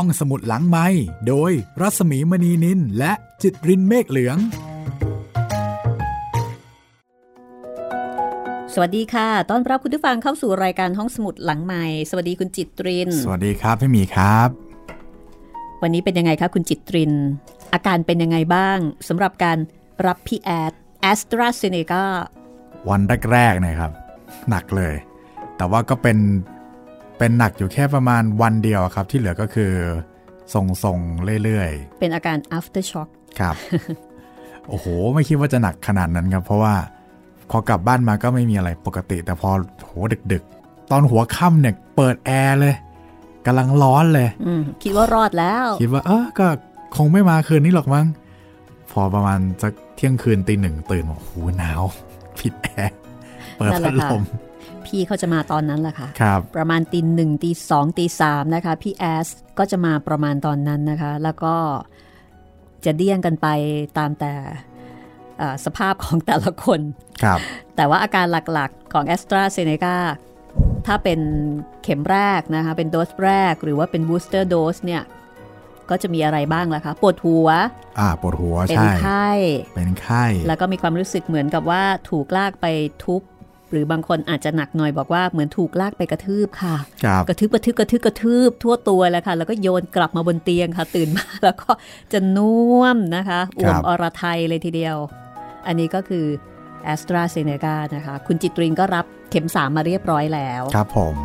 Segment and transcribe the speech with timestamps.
[0.00, 0.86] ห้องสมุดหลังไม้
[1.28, 4.36] โดยรัสมีมณีนินและจิตรินเมฆเหลือง
[8.74, 14.48] สวัสดีค่ะต้อนรับคุณผู้ฟังเข้าสู่รายการห้องสมุดหลังใหม่สวัสดีคุณจิตริน สวัสดีครับพี่หมีครับ
[15.82, 17.12] วันนี้เป็นยังไงคะคุณจิตริน
[17.72, 18.78] อาการเป็นยังไงบ้าง
[19.08, 19.58] สำหรับการ
[20.06, 22.04] รับพี่แอดแอสตราเซเนกา
[22.88, 23.00] วัน
[23.32, 23.90] แรกๆเนะครับ
[24.50, 24.94] หนักเลย
[25.56, 26.18] แต่ว่าก็เป็น
[27.18, 29.72] เป็นหนักอยู่แค่ประมาณวันเดียวครับ ที่เหลือก็คือ
[30.54, 31.70] ส่งๆเรื่อย
[32.00, 33.56] เป็นอาการ after shock ๆครับ
[34.68, 36.74] โอ้โห ไม่คิดว่าจะหนักขนาดนั้นครับ เพราะว่า
[37.50, 39.50] พอกลับบ้านมาก็ไม่มีอะไรปกติ แต่พอ
[39.86, 39.92] โห
[40.32, 42.74] ดึกๆ ตอนหัวค่ำเนี่ยเปิดแอร์เลย
[43.46, 46.46] กำลังร้อนเลยอืมคิดว่ารอดแล้ว คิดว่า เออก็
[46.96, 48.06] คงไม่มาคืนนี้หรอกมั้ง
[48.92, 51.82] พอประมาณสักเที่ยงคืนตีหนึ่งตื่นโอ้โหหนาว
[52.38, 52.94] ผิดแอร์
[53.58, 54.22] เปิดนั่นแหพัละดค่ะลม
[54.86, 59.28] พี่เขาจะมาตอนนั้นแหละค่ะครับประมาณตีหนึ่งตีสองตีสามนะคะ พี่แอส
[59.58, 61.54] ก็จะมาประมาณตอนนั้นนะคะ แล้วก็
[62.84, 63.46] จะเดี่ยงกันไป
[63.98, 64.32] ตามแต่
[65.38, 66.80] เอ่อสภาพของแต่ละคน
[67.22, 67.38] ครับ
[67.76, 69.96] แต่ว่าอาการหลักๆของ a s t r a z เซ e c a
[70.86, 71.20] ถ้าเป็น
[71.82, 75.02] เข็มแรกนะคะ เป็นโดสแรกหรือว่าเป็นบูสเตอร์โดสเนี่ย
[75.90, 77.48] ก็จะมีอะไรบ้างล่ะคะ ปวดหัว
[77.98, 79.28] อ่า ปวดหัว เป็นใช่ไข้
[79.74, 82.66] เป็นไข้ แล้วก็มีความรู้สึกเหมือนกับว่าถูกลากไป
[83.04, 83.22] ทุบ
[83.70, 91.70] หรือบางคนอาจจะหนักหน่อยบอกว่าเหมือนถูกลากไปกระทืบค่ะครับกระทืบกระทืบกระทืบกระทืบทั่วตัวเลยค่ะ แล้วก็โยนกลับมาบนเตียงค่ะ ตื่นมาแล้วก็
[92.12, 94.96] จะน่วมนะคะอวมอรไทยเลยทีเดียว
[95.66, 96.26] อันนี้ก็คือ
[96.92, 101.16] a s t r a z เซ e c a นะคะ คุณจิตรินก็รับเข็ม3มาเรียบร้อยแล้ว ครับผม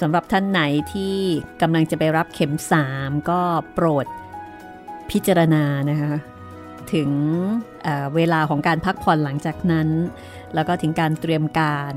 [0.00, 0.60] สำหรับท่านไหน
[0.92, 1.16] ที่
[1.62, 2.52] กำลังจะไปรับเข็ม
[2.90, 3.40] 3ก็
[3.74, 4.06] โปรด
[5.10, 6.14] พิจารณานะคะ
[6.92, 7.10] ถึง
[7.84, 9.88] เอ่อเวลาของการพักผ่อนหลังจากนั้น
[10.54, 11.92] แล้วก็ถึงการเตรียมการ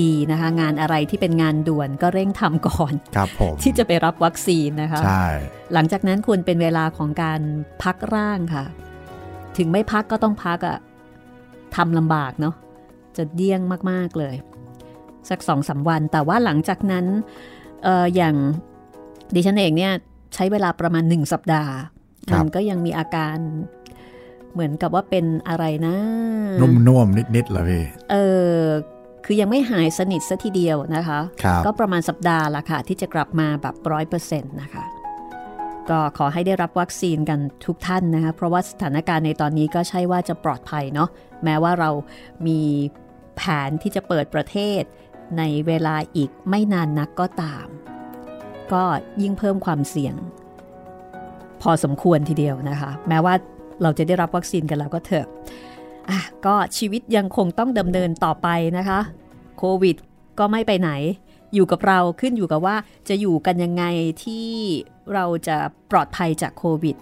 [0.00, 5.26] ดีๆนะคะ งานอะไรที่เป็นงานด่วนก็เร่งทำก่อนครับผมที่จะไปรับวัคซีนนะคะใช่
[5.74, 7.40] หลังจากนั้นควรเป็นเวลาของการ
[7.82, 8.64] พักร่างค่ะ
[9.56, 10.78] ถึงไม่พักก็ต้องพักอะ
[11.76, 12.54] ทำลำบากเนาะ
[13.16, 13.60] จะเดี้ยง
[13.90, 14.34] มากๆเลย
[15.30, 17.06] สักสองสาวัน แต่ว่าหลังจากนั้น
[17.84, 18.34] เอออย่าง
[19.34, 19.92] ดิฉันเองเนี่ย
[20.34, 21.72] ใช้เวลาประมาณหนึ่งสัปดาห์
[22.30, 23.36] ครับมันก็ยังมีอาการ
[24.52, 25.96] เหมือนกับว่าเป็นอะไรนะ
[26.60, 28.16] นุ่มๆนิดๆเหรอพี่เอ
[28.58, 28.62] อ
[29.24, 34.84] คือยังไม่หายสนิทซะทีเดียวนะคะครับก็ประมาณสัปดาห์ละค่ะ ที่จะกลับมาแบบร้อยเปอร์เซ็นต์นะคะ
[35.90, 41.08] ก็ขอให้ได้รับวัคซีนกันทุกท่านนะคะ เพราะว่าสถานการณ์ในตอนนี้ก็ใช่ว่าจะปลอดภัยเนาะ
[41.44, 41.90] แม้ว่าเรา
[42.46, 42.60] มี
[43.36, 44.82] แผนที่จะเปิดประเทศ
[45.38, 47.66] ในเวลาอีกไม่นานนักก็ตาม
[48.72, 48.82] ก็
[49.22, 50.14] ยิ่งเพิ่มความเสี่ยง
[51.62, 53.34] พอสมควรทีเดียวนะคะ แม้ว่า
[53.82, 55.26] เราจะได้รับวัคซีนกันแล้วก็เถอะ
[56.10, 59.00] อะก็ชีวิตยังคงต้องดำเนินต่อไปนะคะ
[59.58, 59.96] โควิด
[60.38, 60.90] ก็ไม่ไปไหน
[61.54, 62.76] อยู่กับเราขึ้นอยู่กับว่า
[63.08, 63.84] จะอยู่กันยังไง
[64.24, 64.48] ที่
[65.14, 65.56] เราจะ
[65.90, 66.96] ปลอดภัยจากโควิด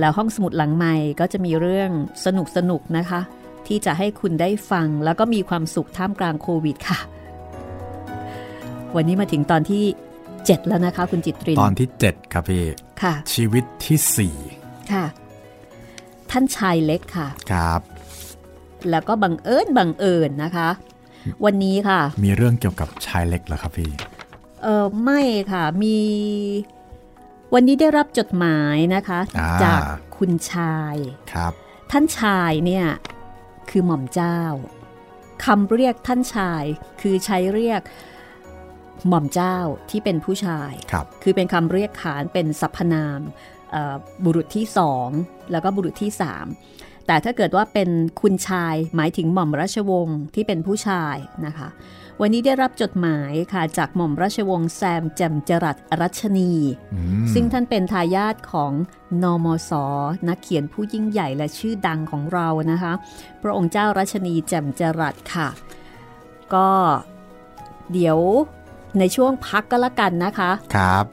[0.00, 1.90] แล้วห้องสมุดหลังใหม่ก็จะมีเรื่อง
[2.24, 3.20] สนุกสนุกๆนะคะ
[3.66, 6.98] ที่จะให้คุณได้ฟังแล้วก็มีความสุขท่ามกลางโควิดค่ะ
[8.96, 9.84] วันนี้มาถึงตอนที่
[10.26, 12.64] 7 แล้วนะคะ คุณจิตริน ตอนที่ 7 ครับพี่
[13.02, 13.98] ค่ะ ชีวิตที่
[14.92, 15.04] ค่ะ
[16.34, 17.80] ท่านชายเล็กค่ะ4ครับ
[18.90, 20.68] แล้วก็บังเอิญบังเอิญนะคะ
[21.44, 23.90] วันนี้ค่ะ มีเรื่องเกี่ยวกับชายเล็กเหรอครับพี่
[24.62, 25.20] เออไม่
[25.52, 25.98] ค่ะ มี
[27.54, 29.80] วันนี้ได้รับจดหมายนะคะอ่าจาก
[30.16, 30.96] คุณชาย
[31.32, 31.52] ครับ
[31.90, 32.86] ท่านชายเนี่ย
[33.70, 34.40] คือหม่อมเจ้า
[35.44, 36.64] คำเรียกท่านชาย
[37.00, 37.82] คือใช้เรียก
[39.08, 39.56] หม่อมเจ้า
[39.90, 43.53] ที่เป็นผู้ชายครับคือเป็นคำเรียกขานเป็นสรรพนามเอ่อ
[44.24, 45.08] บุรุษที่สอง
[45.52, 46.46] แล้วก็บุรุษที่สาม
[47.06, 51.16] แต่ถ้าเกิดว่าเป็นคุณชายหมายถึงหม่อมราชวงศ์ที่เป็นผู้ชาย
[51.46, 51.68] นะคะ
[52.20, 56.52] วันนี้ได้รับจดหมายค่ะจากหม่อมราชวงศ์แซมแจ่มจรัสรัชนี
[56.94, 58.72] อืมซึ่งท่านเป็นทายาทของ
[59.22, 59.70] นอมศ
[60.28, 62.92] นักเขียนผู้ยิ่งใหญ่และชื่อดังของเรานะคะ
[63.42, 65.48] พระองค์เจ้ารัชนีแจ่มจรัสค่ะ
[66.54, 66.68] ก็
[67.92, 68.18] เดี๋ยว
[68.98, 71.04] ในช่วงพักก็แล้วกันนะคะ ครับ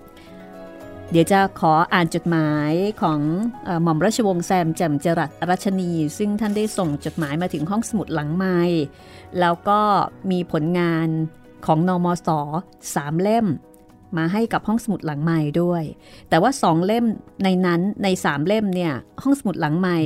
[1.11, 2.71] เดี๋ยวจะขออ่านจดหมาย
[3.01, 3.19] ของ
[3.65, 8.57] เออหม่อมราชวงศ์แซมแจ่มจรัสรัชนี ซึ่งท่านได้ส่งจดหมายมาถึงห้องสมุดหลังไม้
[9.39, 9.79] แล้วก็
[10.31, 11.07] มีผลงาน
[11.65, 12.29] ของนอมศ
[12.95, 13.47] สามเล่ม
[14.17, 15.83] มาให้กับห้องสมุดหลังไม้ด้วย
[16.29, 17.05] แต่ว่าสองเล่ม
[17.43, 18.93] ในนั้นในสามเล่มเนี่ย
[19.23, 19.97] ห้องสมุดหลังไม้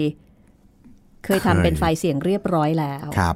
[1.25, 3.35] เคยทำเป็นไฟล์เสียงเรียบร้อยแล้วครับ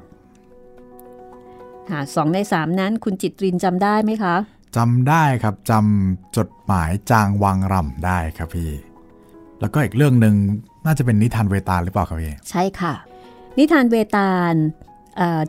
[1.89, 4.35] ค่ะสองในสามนั้นคุณจิตรินจำได้ไหมคะ
[4.75, 8.71] จำได้ครับจำจดหมายจางวังรำได้ครับพี่
[9.59, 10.35] แล้วก็อีกเรื่องหนึ่ง
[10.85, 12.93] น่าจะเป็นนิทานเวตาลหรือเปล่าครับพี่ใช่ค่ะ
[13.57, 14.55] นิทานเวตาล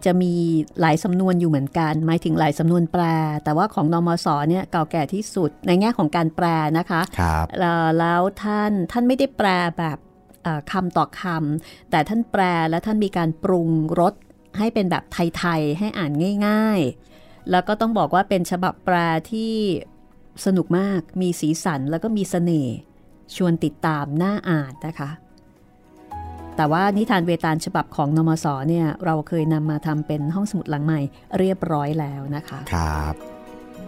[0.05, 0.35] จะมี
[0.81, 3.03] หลายสำนวนอยู่เหมือนกัน หมายถึงหลายสำนวนแปล
[3.45, 6.47] แต่ว่าของนมสเนี่ยเก่าแก่ที่สุดในแง่ของการแปล
[6.79, 7.47] นะคะครับ
[7.99, 9.99] แล้วท่านท่านไม่ได้แปลแบบ
[10.73, 13.69] คำต่อคำแต่ท่านแปลและท่านมีการปรุง
[14.01, 14.15] รส
[14.59, 16.13] ให้เป็นแบบไทย ๆ ให้อ่าน
[16.47, 17.10] ง่าย ๆ
[17.51, 18.97] แล้วก็ต้องบอกว่าเป็นฉบับแปล
[19.31, 19.53] ที่
[20.47, 22.77] สนุกมาก มีสีสันแล้วก็มีสเสน่ห์
[23.37, 25.11] ชวนติดตามน่าอ่านนะคะ
[26.57, 31.01] แต่ว่านิทานเวตาลฉบับของนมสเนี่ย เราเคยนำมาทำเป็นห้องสมุดหลังใหม่
[31.39, 33.15] เรียบร้อยแล้วนะคะ ครับ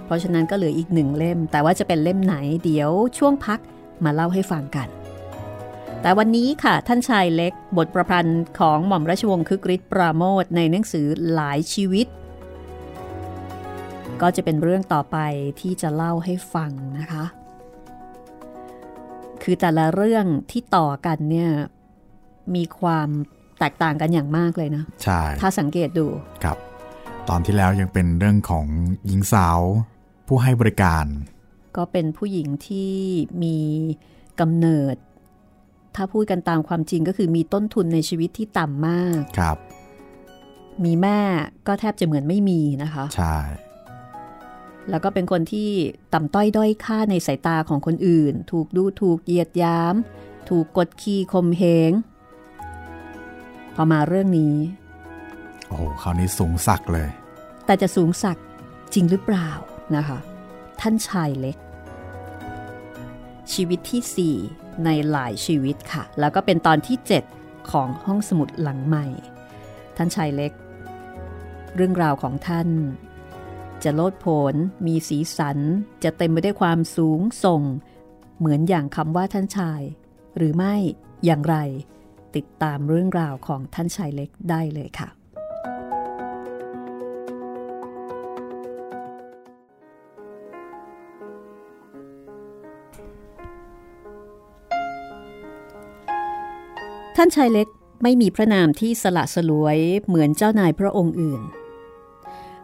[0.05, 3.61] เพราะฉะนั้นก็เหลืออีกหนึ่งเล่ม แต่ว่าจะเป็นเล่มไหนเดี๋ยวช่วงพัก
[4.05, 4.89] มาเล่าให้ฟังกัน
[6.03, 12.07] แต่วันนี้ค่ะท่านชายเล็กบทประพันธ์ของหม่อมราชวงศ์คึกฤทธิ์ปราโมทในหนังสือหลายชีวิต
[14.23, 15.19] ก็จะเป็นเรื่องต่อไป
[15.61, 17.25] ที่จะเล่าให้ฟังนะคะ
[19.43, 21.51] คือแต่ละเรื่องที่ต่อกันเนี่ย
[22.55, 23.09] มีความ
[23.59, 26.07] แตกต่างกันอย่างมากเลยนะ ใช่ ถ้าสังเกตดู
[26.45, 26.57] ครับ
[27.29, 28.67] ตอนที่แล้วยังเป็นเรื่องของ
[29.07, 29.61] หญิงสาว
[30.27, 31.07] ผู้ให้บริการ
[31.77, 32.93] ก็เป็นผู้หญิงที่
[33.43, 33.57] มี
[34.41, 34.97] กำเนิด
[35.95, 39.57] ถ้าพูดกันตามความจริงก็คือมีต้นทุนในชีวิตที่ต่ำมาก ครับ
[40.85, 41.21] มีแม่
[41.67, 43.37] ก็แทบจะเหมือนไม่มีนะคะ ใช่
[44.91, 45.71] แล้วก็เป็นคนที่
[46.15, 51.93] ต่ำต้อยด้อยค่าในสายตาของคนอื่น ถูกดูถูกเหยียดย้ำถูกกดขี่ข่มเหง
[53.75, 54.57] พอมาเรื่องนี้
[55.67, 57.09] โอ้โหคราวนี้สูงสักเลย
[57.67, 58.39] แต่จะสูงสัก
[58.95, 59.51] จริงหรือเปล่า
[59.97, 60.19] นะคะ
[60.81, 61.57] ท่านชายเล็ก
[63.53, 66.97] ชีวิตที่ 4 ในหลายชีวิตค่ะ แล้วก็เป็นตอนที่
[67.35, 69.07] 7 ของห้องสมุดหลังใหม่
[69.97, 70.53] ท่านชายเล็ก
[71.77, 72.69] เรื่องราวของท่าน
[73.85, 74.55] จะโลดโผน
[74.87, 75.59] มีสีสัน
[76.05, 77.63] จะเต็มไปด้วยความสูงส่ง
[78.39, 79.83] เหมือนอย่างคำว่าท่านชาย
[80.37, 80.75] หรือไม่
[81.25, 81.57] อย่างไร
[82.37, 85.09] ติดตามเรื่องราวของท่านชายเล็กได้เลยค่ะ
[97.17, 97.69] ท่านชายเล็ก
[98.03, 101.43] ไม่มีพระนามที่สละสลวยเหมือนเจ้านายพระองค์อื่น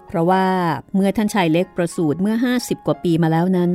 [0.08, 0.46] เพราะว่า
[0.94, 3.72] เมื่อท่านชายเล็กประสูติเมื่อ 50 กว่าปีมาแล้วนั้น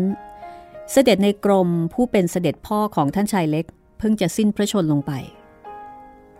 [0.91, 3.65] เสด็จในกรมผู้เป็นเสด็จพ่อของท่านชายเล็ก
[3.99, 5.11] เพิ่งจะสิ้นพระชนลงไป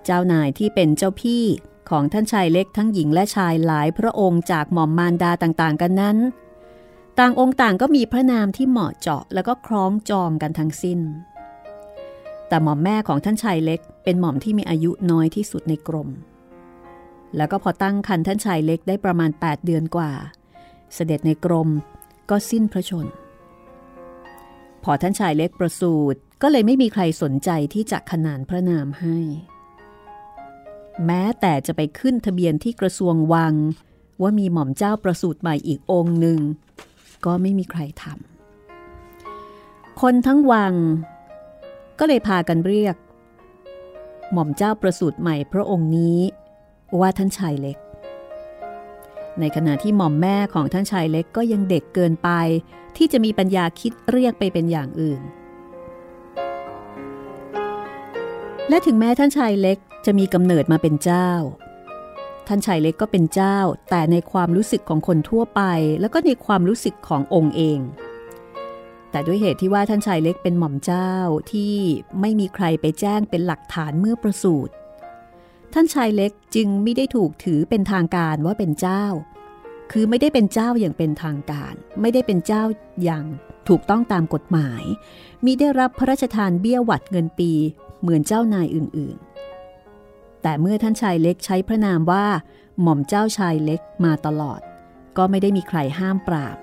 [0.05, 1.43] เจ้านายที่เป็นเจ้าพี่
[1.89, 6.17] ของท่านชายเล็กทั้งหญิงและชายหลายพระองค์จากหม่อมมารดาต่างๆ กันนั้น
[7.19, 10.99] ต่างองค์ต่างก็มีพระนามที่เหมาะเจาะแล้วก็คล้องจองกันทั้งสิ้น
[12.47, 16.09] แต่หม่อมแม่ของท่านชายเล็ก เป็นหม่อมที่มีอายุน้อยที่สุดในกรม
[17.37, 20.11] แล้วก็พอตั้งคันท่านชายเล็กได้ประมาณ 8 เดือนกว่า
[20.93, 21.69] เสด็จในกรม
[22.29, 23.07] ก็สิ้นพระชน
[24.83, 29.17] พอท่านชายเล็กประสูติก็เลยไม่มีใครสนใจที่จะขนานพระนามให้
[31.05, 33.53] แม้แต่จะไปขึ้นทะเบียนที่กระทรวงวัง
[34.21, 36.39] ว่ามีหม่อมเจ้าประสูติใหม่อีกองค์หนึ่ง
[37.25, 40.73] ก็ไม่มีใครทำคนทั้งวัง
[41.99, 42.95] ก็เลยพากันเรียก
[44.33, 46.19] หม่อมเจ้าประสูติใหม่พระองค์นี้
[46.99, 47.77] ว่าท่านชายเล็ก
[49.39, 52.29] ในขณะที่หม่อมแม่ของท่านชายเล็กก็ยังเด็กเกินไป
[52.97, 55.21] ที่จะมีปัญญาคิดเรียกไปเป็นอย่างอื่น
[58.69, 61.29] และถึงแม้ท่านชายเล็กจะมีกำเนิดมาเป็นเจ้า
[62.47, 63.57] ท่านชายเล็กก็เป็นเจ้า
[63.89, 65.61] แต่ในความรู้สึกของคนทั่วไป
[66.01, 67.79] แล้วก็ในความรู้สึกขององค์เอง
[69.11, 71.11] แต่ด้วยเหตุที่ว่าท่านชายเล็กเป็นหม่อมเจ้า
[71.51, 71.75] ที่
[72.21, 74.73] ไม่มีใครไปแจ้งเป็นหลักฐานเมื่อประสูติ
[75.73, 79.05] ท่านชายเล็กจึงไม่ได้ถูกถือเป็นทางการว่าเป็นเจ้า
[79.91, 82.63] คือไม่ได้เป็นเจ้าอย่างเป็นทางการ ไม่ได้เป็นเจ้า
[83.03, 83.25] อย่าง
[83.67, 84.83] ถูกต้องตามกฎหมาย
[85.45, 87.51] มีได้รับพระราชทานเบี้ยหวัดเงินปี
[88.01, 92.25] เหมือนเจ้านายอื่นๆ แต่เมื่อท่านชายเล็กใช้พระนามว่า
[92.81, 94.61] หม่อมเจ้าชายเล็กมาตลอด
[95.17, 96.57] ก็ไม่ได้มีใครห้ามปราบ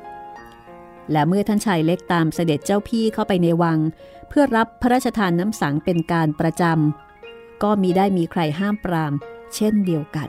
[1.12, 3.78] และเมื่อท่านชายเล็กตามเสด็จเจ้าพี่เข้าไปในวัง
[4.28, 7.09] เพื่อรับพระราชทานน้ำสังเป็นการประจำ
[7.62, 9.12] ก็มีได้มีใครห้ามปราม
[9.54, 10.28] เช่นเดียวกัน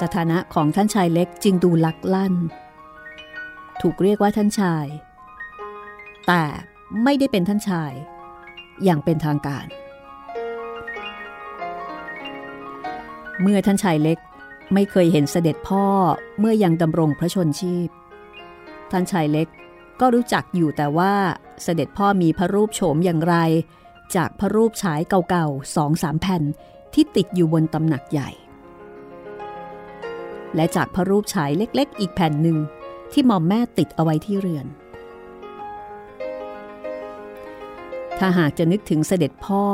[0.00, 2.34] สถานะของท่านชายเล็กจึงดูลักลั่น
[3.80, 4.86] ถูกเรียกว่าท่านชาย
[6.26, 6.42] แต่
[7.04, 7.92] ไม่ได้เป็นท่านชาย
[8.84, 9.66] อย่างเป็นทางการ
[13.42, 14.18] เมื่อท่านชายเล็ก
[14.74, 15.84] ไม่เคยเห็นเสด็จพ่อ
[16.38, 17.88] เมื่อยังดำรงพระชนชีพ
[18.90, 19.48] ท่านชายเล็ก
[20.00, 21.14] ก็รู้จักอยู่แต่ว่า
[21.62, 23.36] เสด็จพ่อมีพระรูปโฉมอย่างไร
[24.16, 25.00] จากพระรูปฉาย
[25.30, 26.42] เก่าๆสองสามแผ่น
[26.94, 28.30] ที่ติดอยู่บนตำหนักใหญ่
[30.54, 32.58] และจากพระรูปฉายเล็กๆ อีกแผ่นหนึ่ง
[33.12, 34.66] ที่หม่อมแม่ติดเอาไว้ที่เรือน
[38.18, 39.64] ถ้าหากจะนึกถึงเสด็จพ่อ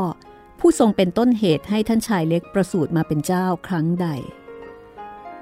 [0.60, 4.06] ผู้ทรงเป็นต้นเหตุให้ท่านชายเล็กประสูติมาเป็นเจ้าครั้งใด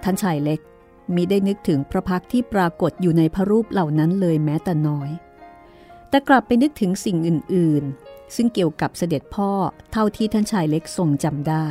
[0.02, 0.60] ท่านชายเล็ก
[1.14, 5.10] มิได้นึกถึงพระพักที่ปรากฏอยู่ในพระรูปเหล่านั้นเลยแม้แต่น้อย
[6.08, 9.50] แต่กลับไปนึกถึงสิ่งอื่น ๆ ซึ่งเกี่ยวกับเสด็จพ่อ
[9.92, 11.66] เท่าที่ท่านชายเล็กทรงจำได้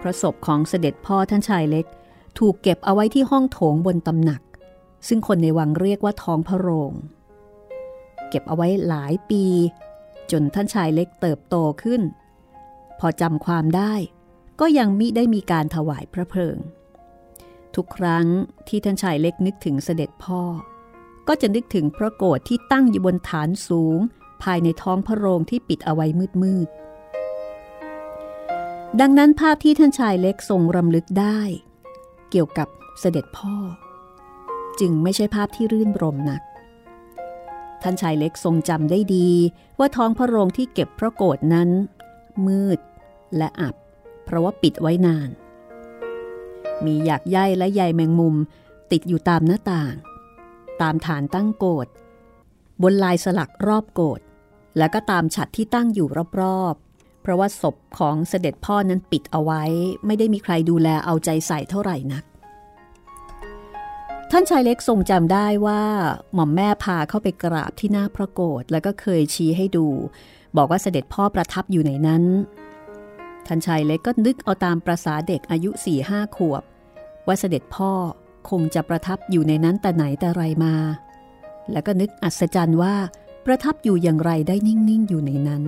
[0.00, 1.86] พระศพของเสด็จพ่อท่านชายเล็ก
[2.38, 4.42] ถูกเก็บเอาไว้ที่ห้องโถงบนตำหนัก
[5.08, 6.92] ซึ่งคนในวังเรียกว่าท้องพระโรง
[8.28, 9.44] เก็บเอาไว้หลายปี
[10.30, 12.02] จนท่านชายเล็กเติบโตขึ้น
[12.98, 13.94] พอจำความได้
[14.60, 16.56] ก็ยังมิได้มีการถวายพระเพลิง
[17.76, 18.26] ทุกครั้ง
[18.68, 20.42] ที่ท่านชายเล็กนึกถึงเสด็จพ่อ
[21.28, 23.98] ก็จะนึกถึงพระโกรธที่ตั้งอยู่บนฐานสูง
[24.42, 26.06] ภายในท้องพระโรงที่ปิดเอาไว้
[26.42, 31.40] มืดๆ ดังนั้นภาพที่ท่านชายเล็กทรงรำลึกได้
[32.30, 32.68] เกี่ยวกับ
[33.00, 33.56] เสด็จพ่อ
[34.80, 36.42] จึงไม่ใช่ภาพที่รื่นรมนัก
[37.82, 39.28] ท่านชายเล็กทรงจำได้ดี
[39.78, 41.68] ว่าท้องพระโรงที่เก็บพระโกรธนั้น
[42.46, 42.78] มืด
[43.36, 43.74] และอับ
[44.24, 45.30] เพราะว่าปิดไว้นาน
[46.84, 48.34] มีหยากใยและใยแมงมุม
[48.90, 49.94] ติดอยู่ตามหน้าต่าง
[50.82, 51.86] ตามฐานตั้งโกด
[52.82, 54.20] บนลายสลักรอบโกด
[54.78, 56.06] และก็ตามฉัดที่ตั้งอยู่
[56.40, 59.62] รอบๆ เพราะว่าศพของเสด็จพ่อนั้นปิดเอาไว้
[60.06, 62.24] ไม่ได้มีใครดูแลเอาใจใส่เท่าไหร่นัก
[64.30, 65.82] ท่านชายเล็กทรงจำได้ว่า
[66.34, 69.86] หม่อมแม่พาเข้าไปกราบที่หน้าพระโกรธแล้วก็เคยชี้ให้ดู
[70.56, 72.22] บอกว่าเสด็จพ่อประทับอยู่ในนั้น
[73.46, 76.62] ท่านชายเล็กก็นึกเอาตามประษาเด็กอายุสี่ห้าขวบ
[77.26, 77.92] ว่าเสด็จพ่อ
[78.50, 80.74] คงจะประทับอยู่ในนั้นแต่ไหนแต่ไรมา
[81.72, 82.94] แล้วก็นึกอัศจรรย์ว่า
[83.46, 85.62] ประทับอยู่อย่างไรได้นิ่ง ๆ อยู่ในนั้น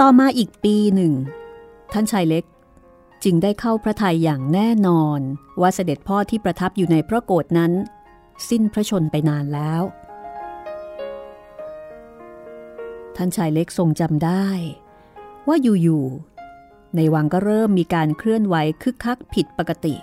[0.00, 1.12] ต่อมาอีกปีหนึ่ง
[1.92, 2.44] ท่านชายเล็ก
[3.24, 5.20] จึงได้เข้าพระทัยอย่างแน่นอน
[5.60, 7.72] ว่าเสด็จพ่อที่ประทับอยู่ในพระโกรธนั้น
[8.48, 9.82] สิ้นพระชนไปนานแล้ว
[13.16, 14.46] ท่านชายเล็กทรงจำได้
[15.48, 19.94] ว่าอยู่ๆในวังก็เริ่มมีการเคลื่อนไหวคึกคักผิดปกติ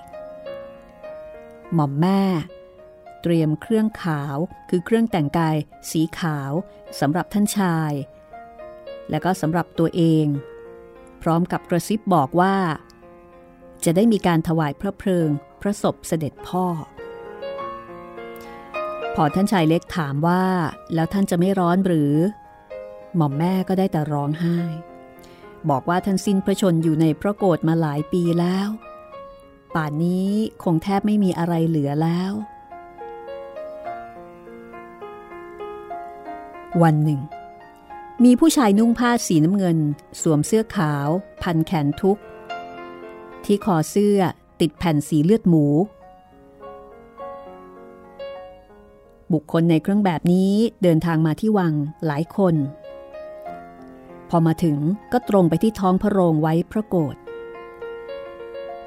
[1.73, 2.21] หม่อมแม่
[3.21, 4.35] เตรียมเครื่องขาว
[4.69, 5.55] คือเครื่องแต่งกาย
[5.91, 6.51] สีขาว
[6.99, 7.91] สำหรับท่านชาย
[9.09, 10.25] และก็สำหรับตัวเอง
[11.21, 12.55] พร้อมกับกระซิบบอกว่า
[13.85, 15.29] จะได้มีการถวายพระเพลิง
[15.61, 16.65] พระศพเสด็จพ่อ
[19.15, 20.43] พอท่านชายเล็กถามว่า
[20.93, 22.13] แล้วท่านจะไม่ร้อนหรือ
[23.15, 24.57] หม่อมแม่ก็ได้แต่ร้องไห้
[25.69, 28.67] บอกว่าท่านสิ้นพระชนอยู่ในพระโกรธมาหลายปีแล้ว
[29.75, 30.29] ป่านนี้
[30.63, 32.31] คงแทบไม่มีอะไรเหลือแล้ว
[36.83, 37.21] วันหนึ่ง
[38.23, 39.77] มีผู้ชายนุ่งผ้าสีน้ำเงิน
[40.21, 41.07] สวมเสื้อขาว
[41.43, 42.19] พันแขนทุก
[43.45, 44.19] ที่คอเสื้อ
[44.61, 45.65] ติดแผ่นสีเลือดหมู
[49.33, 51.73] บุคคลในเครื่องแบบนี้เดินทางมาที่วัง
[52.05, 52.55] หลายคน
[54.29, 54.77] พอมาถึง
[55.13, 57.15] ก็ตรงไปที่ท้องพระโรงไว้พระโกรธ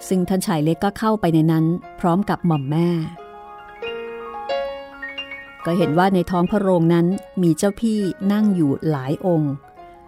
[0.09, 1.65] ซึ่งท่านชายเล็กก็เข้าไปในนั้น
[2.01, 2.89] พร้อมกับหม่อมแม่
[5.65, 7.07] ก็เห็นว่าในท้องพระโรงนั้น
[7.43, 8.01] มีเจ้าพี่
[8.33, 9.53] นั่งอยู่หลายองค์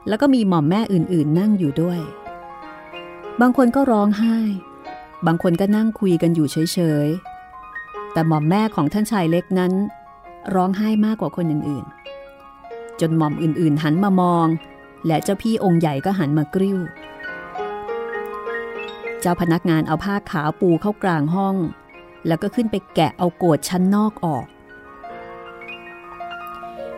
[0.08, 2.00] แล้วก็มีหม่อมแม่อื่นๆ นั่งอยู่ด้วย
[3.40, 4.36] บางคนก็ร้องไห้
[5.26, 9.72] บางคนก็นั่งคุยกันอยู่เฉยๆ แต่หม่อมแม่ของท่านชายเล็กนั้น
[10.54, 14.46] ร้องไห้มากกว่าคนอื่นๆ จนหม่อมอื่นๆ หันมามอง
[15.06, 16.78] และเจ้าพี่องค์ใหญ่ก็หันมากริ้ว
[19.20, 21.56] เจ้าพนักงานเอาผ้าขาวปูเข้ากลางห้อง
[22.26, 24.46] แล้วก็ขึ้นไปแกะเอาโกดชั้นนอกออก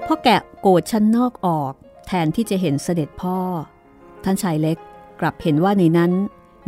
[0.06, 1.72] พอแกะโกดชั้นนอกออก
[2.06, 3.38] แทนที่จะเห็นเสด็จพ่อ
[4.24, 4.78] ท่านชายเล็ก
[5.20, 6.12] กลับเห็นว่าในนั้น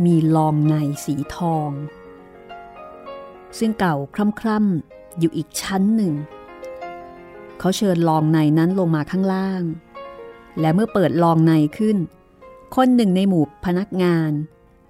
[0.05, 1.69] มีลองในสีทอง
[3.57, 3.95] ซึ่งเก่า
[4.41, 6.13] คร่ำๆอยู่อีกชั้นหนึ่ง
[7.59, 9.61] เขาเชิญลองในนั้นลงมาข้างล่าง
[10.59, 11.97] และเมื่อเปิดลองในขึ้น
[12.75, 14.31] คนหนึ่งในหมู่พนักงาน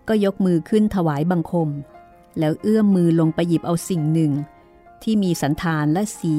[0.08, 1.70] ก็ยกมือขึ้นถวายบังคม
[2.40, 4.32] แล้วเอื้อมมือลงไปหยิบเอาสิ่งหนึ่ง
[5.04, 6.36] ที่มีสันฐานและสี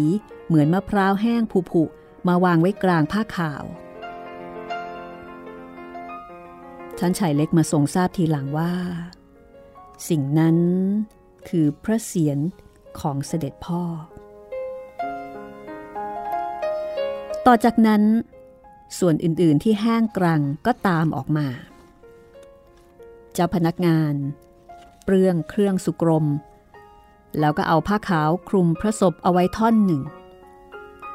[0.46, 3.64] เหมือนมะพร้าวแห้งผุๆมาวางไว้กลางผ้าขาว
[6.98, 8.72] ท่านชายเล็กมาทรงทราบทีหลังว่า
[10.08, 10.56] สิ่งนั้น
[11.48, 12.38] คือพระเศียร
[13.00, 13.82] ของเสด็จพ่อ
[17.46, 18.02] ต่อจากนั้น
[18.98, 21.46] ส่วนอื่นๆที่แห้งกรังก็ตามออกมา
[23.34, 24.14] เจ้าพนักงาน
[25.04, 26.26] เปลืองเครื่องสุกรม
[27.40, 30.02] แล้วก็เอาผ้าขาวคลุมพระศพเอาไว้ท่อนหนึ่ง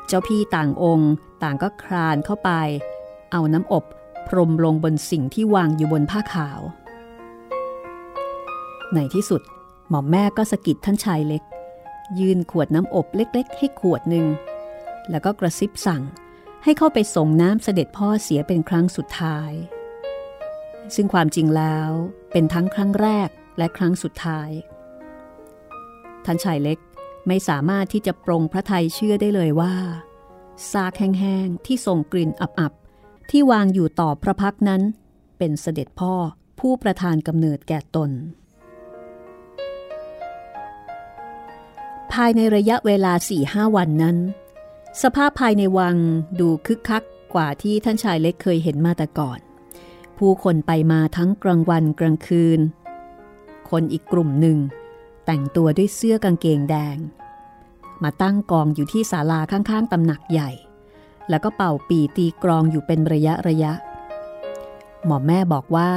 [0.07, 1.11] เจ้าพี่ต่างองค์
[1.43, 2.51] ต่างก็คลานเข้าไป
[3.31, 3.83] เอาน้ำอบ
[4.27, 6.59] พรมลงบนสิ่งที่วางอยู่บนผ้าขาว
[8.93, 9.41] ในที่สุด
[9.89, 11.43] หม่อมแม่ก็สกิดท่านชายเล็ก
[12.19, 14.25] ยื่นขวดน้ำอบเล็กๆ ให้ขวดหนึ่ง
[15.09, 16.01] แล้วก็กระซิบสั่ง
[16.67, 19.51] ให้เข้าไปส่งน้ำเสด็จพ่อเสียเป็นครั้งสุดท้าย
[20.95, 21.89] ซึ่งความจริงแล้ว
[22.31, 24.49] เป็นทั้งครั้งแรกและครั้งสุดท้าย
[26.25, 26.79] ท่านชายเล็ก
[27.27, 29.75] ไม่สามารถที่จะปรงพระทัยเชื่อได้เลยว่า
[30.71, 34.81] ซากแห้งๆที่ส่งกลิ่นอับๆที่วางอยู่ต่อพระพักนั้น
[35.37, 36.13] เป็นเสด็จพ่อ
[36.59, 38.11] ผู้ประธานกำเนิดแก่ตน
[42.11, 44.17] ภายในระยะเวลาสี่ห้าวันนั้น
[45.03, 45.97] สภาพภายในวัง
[46.39, 49.39] ดูคึกคักกว่าที่ท่านชายเล็กเคยเห็นมาแต่ก่อน
[50.17, 52.59] ผู้คนไปมาทั้งกลางวันกลางคืน
[53.69, 54.57] คนอีกกลุ่มหนึ่ง
[55.25, 56.97] แต่งตัวด้วยเสื้อกางเกงแดง
[58.03, 60.51] มาตั้งกองอยู่ที่ศาลาข้างๆตำหนักใหญ่
[61.29, 63.73] แล้วก็เป่าปีตีกรองอยู่เป็นระยะระยะ
[65.05, 65.91] หมอแม่บอกว่า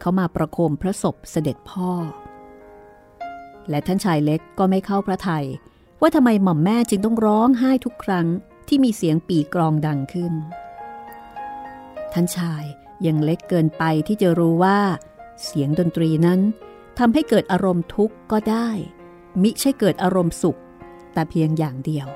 [0.00, 1.90] เขามาประโคมพระศพเสด็จพ่อ
[3.68, 5.44] และท่านชายเล็กก็ไม่เข้าพระไทย
[6.00, 8.26] ว่าทำไมหม่อมแม่จึงต้องร้องไห้ทุกครั้ง
[8.68, 10.32] ที่มีเสียงปีกรองดังขึ้น
[12.12, 12.64] ท่านชาย
[13.06, 14.78] ยังเล็กเกินไปที่จะรู้ว่า
[15.44, 16.40] เสียงดนตรีนั้น
[16.98, 18.68] ทำให้เกิดอารมณ์ทุกข์ก็ได้
[19.42, 20.60] มิใช่เกิดอารมณ์สุข
[21.12, 22.08] แต่เพียงอย่างเดียว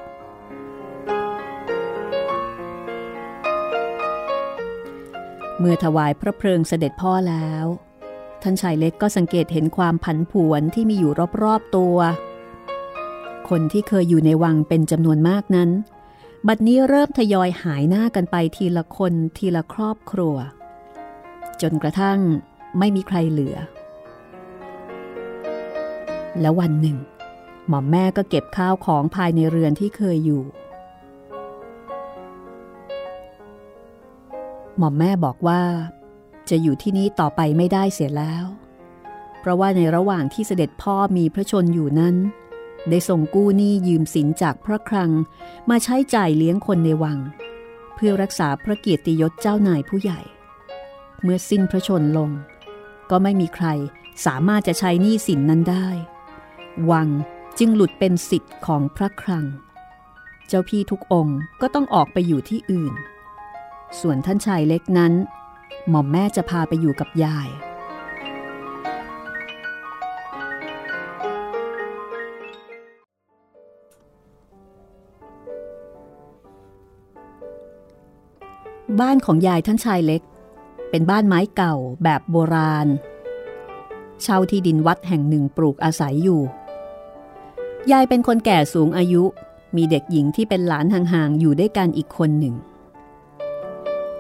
[5.58, 7.64] เมื่อถวายพระเพลิงเสด็จพ่อแล้ว
[8.42, 11.96] ท่านชายเล็กก็สังเกตเห็นความผันผวนที่มีอยู่รอบๆตัว
[13.50, 15.70] คนที่เคยอยู่ในวังเป็นจำนวนมากนั้น
[16.48, 20.36] บัดนี้เริ่มทยอยหายหน้ากันไปทีละคนทีละครอบครัว
[21.62, 22.18] จนกระทั่ง
[22.78, 23.56] ไม่มีใครเหลือ
[26.40, 26.96] แล้ววันหนึ่ง
[27.68, 30.42] หม่อมแม่ก็เก็บข้าวของภายในเรือนที่เคยอยู่
[34.78, 35.62] หม่อมแม่บอกว่า
[36.50, 38.44] จะอยู่ที่นี้ต่อไปไม่ได้เสียแล้ว
[39.40, 42.16] เพราะว่าในระหว่างที่เสด็จพ่อมีพระชนอยู่นั้น
[42.90, 45.10] ได้ส่งกู้หนี้ยืมสินจากพระครัง
[45.70, 47.18] มาใช้จ่ายเลี้ยงคนในวัง
[47.94, 50.20] เพื่อรักษาพระเกียรติยศเจ้านายผู้ใหญ่
[51.22, 52.30] เมื่อสิ้นพระชนลง
[53.10, 53.66] ก็ไม่มีใคร
[54.26, 55.88] สามารถจะใช้หนี้สินนั้นได้
[56.90, 57.08] วัง
[57.58, 59.44] จึงหลุดเป็นสิทธิ์ของพระครัง
[60.48, 62.94] เจ้าพี่ทุกองค์ก็ต้องออกไปอยู่ที่อื่น
[64.00, 65.12] ส่วนท่านชายเล็กนั้น
[65.88, 67.48] หม่อมแม่จะพาไปอยู่กับยาย
[79.00, 80.22] บ้านของยายท่านชายเล็ก
[80.90, 81.74] เป็นบ้านไม้เก่า
[82.04, 82.86] แบบโบราณ
[84.22, 86.40] เช่าที่ดินวัดแห่งหนึ่งปลูกอาศัยอยู่
[87.92, 89.22] ยายเป็นคนแก่สูงอายุ
[89.76, 92.54] มีเด็กหญิงที่เป็นหลานห่างๆอยู่ด้วยกันอีกคนหนึ่ง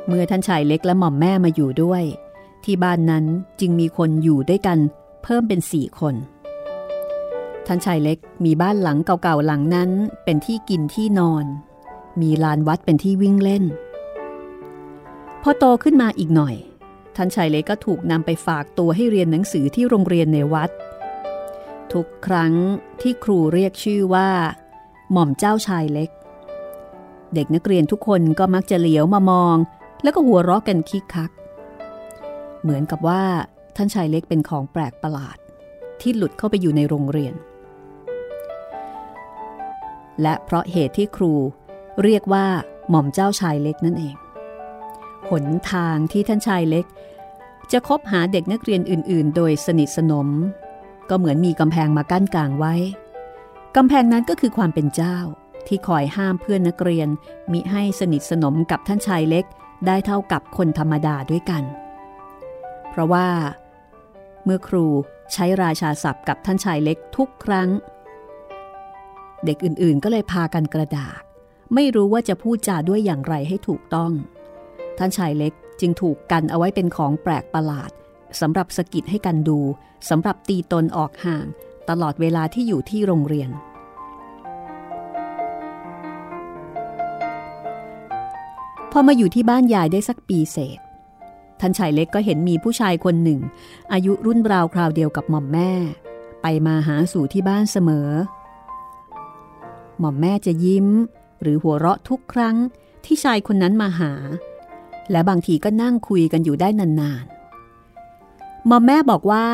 [0.06, 2.02] เมื่อท่านชายเล็กและหม่อมแม่มาอยู่ด้วย
[2.64, 3.24] ที่บ้านนั้น
[3.60, 4.78] จึงมีคนอยู่ด้วยกัน
[5.22, 6.14] เพิ่มเป็นสี่คน
[7.66, 9.90] ท่านชายเล็กมีบ้านหลังเก่าๆหลังนั้น
[10.24, 11.44] เป็นที่กินที่นอน
[12.20, 13.64] มีลานวัดเป็นที่วิ่งเล่น
[15.42, 16.54] พอโตขึ้นมาอีกหน่อย
[17.16, 20.70] ท่านชายเล็กก็ถูกนำไปฝากตัวให้เรียนหนังสือที่โรงเรียนในวัด
[21.92, 22.52] ทุกครั้ง
[23.00, 24.28] ที่ครูเรียกชื่อว่า
[25.12, 26.10] หม่อมเจ้าชายเล็ก
[27.34, 29.56] เด็กนักเรียนทุกคนก็มักจะเหลียวมามอง
[30.02, 31.30] แล้วก็หัวเราะกันคิกคัก
[32.62, 33.22] เหมือนกับว่า
[33.76, 35.38] ท่านชายเล็กเป็นของแปลกประหลาด
[36.00, 37.34] ที่หลุดเข้าไปอยู่ในโรงเรียน
[40.22, 41.32] และเพราะเหตุที่ครู
[42.02, 42.46] เรียกว่า
[42.90, 44.16] หม่อมเจ้าชายเล็กนั่นเอง
[45.30, 46.86] หนทางที่ท่านชายเล็ก
[47.72, 50.28] จะคบหาเด็กนักเรียนอื่น ๆ โดยสนิทสนม
[51.10, 52.74] ก็เหมือนมีกำแพงมากั้นกลางไว้
[53.76, 55.18] กำแพงนั้นก็คือความเป็นเจ้า
[55.66, 57.08] ที่คอยห้ามเพื่อนนักเรียน
[57.52, 59.44] มิให้สนิทสนมกับท่านชายเล็ก
[59.86, 61.62] ได้เท่ากับคนธรรมดาด้วยกัน
[62.90, 63.28] เพราะว่า
[64.44, 64.86] เมื่อครู
[65.32, 67.68] ใช้ราชาศัพท์กับท่านชายเล็กทุกครั้ง
[69.44, 71.20] เด็กอื่นๆก็เลยพากันกระดาก
[71.74, 74.12] ไม่รู้ว่าจะพูดจาด้วยอย่างไรให้ถูกต้อง
[74.98, 77.90] ท่านชายเล็กจึงถูกกันเอาไว้เป็นของแปลกประหลาด
[78.40, 79.58] สำหรับสกิดให้กันดู
[80.08, 81.46] สำหรับตีตนออกห่าง
[81.88, 83.50] ตลอดเวลาที่อยู่ที่โรงเรียน
[88.92, 90.78] พอมาอยู่ที่บ้านยายได้สักปีเศษ
[91.60, 93.40] ท่านชายเล็กก็เห็นมีผู้ชายคนหนึ่ง
[93.92, 95.72] อายุรุ่นราวคราวเดียวกับหม่อมแม่
[96.42, 98.10] ไปมาหาสู่ที่บ้านเสมอ
[99.98, 100.88] หม่อมแม่จะยิ้ม
[101.42, 102.56] หรือหัวเราะทุกครั้ง
[103.04, 104.12] ที่ชายคนนั้นมาหา
[105.10, 109.46] และบางทีก็นั่งคุยกันอยู่ได้นานๆ หม่อมแม่บอกว่า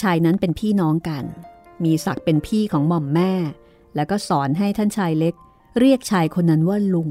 [0.00, 1.24] ชายนั้นเป็นพี่น้องกัน
[1.84, 3.32] มีศักดิ์เป็นพี่ของหม่อมแม่
[3.94, 5.34] แล้วก็สอนให้ท่านชายเล็ก
[5.78, 7.10] เรียกชายคนนั้นว่าลุง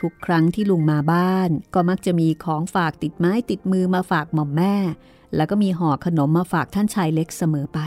[0.00, 4.74] ทุกครั้งที่ลุงมาบ้าน ก็มักจะมีของฝากติดไม้ติดมือมาฝากหม่อมแม่
[5.36, 7.80] แล้วก็มีห่อขนมมาฝากท่านชายเล็กเสมอไป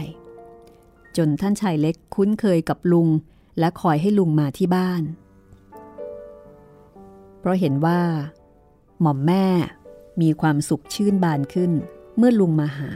[1.18, 3.08] จนท่านชายเล็กคุ้นเคยกับลุง
[3.60, 5.04] และคอยให้ลุงมาที่บ้าน
[7.46, 8.02] ราะเห็นว่า
[9.02, 9.46] หม่อมแม่
[10.22, 11.72] มีความสุขชื่นบานขึ้น
[12.18, 12.92] เมื่อลุงมาหา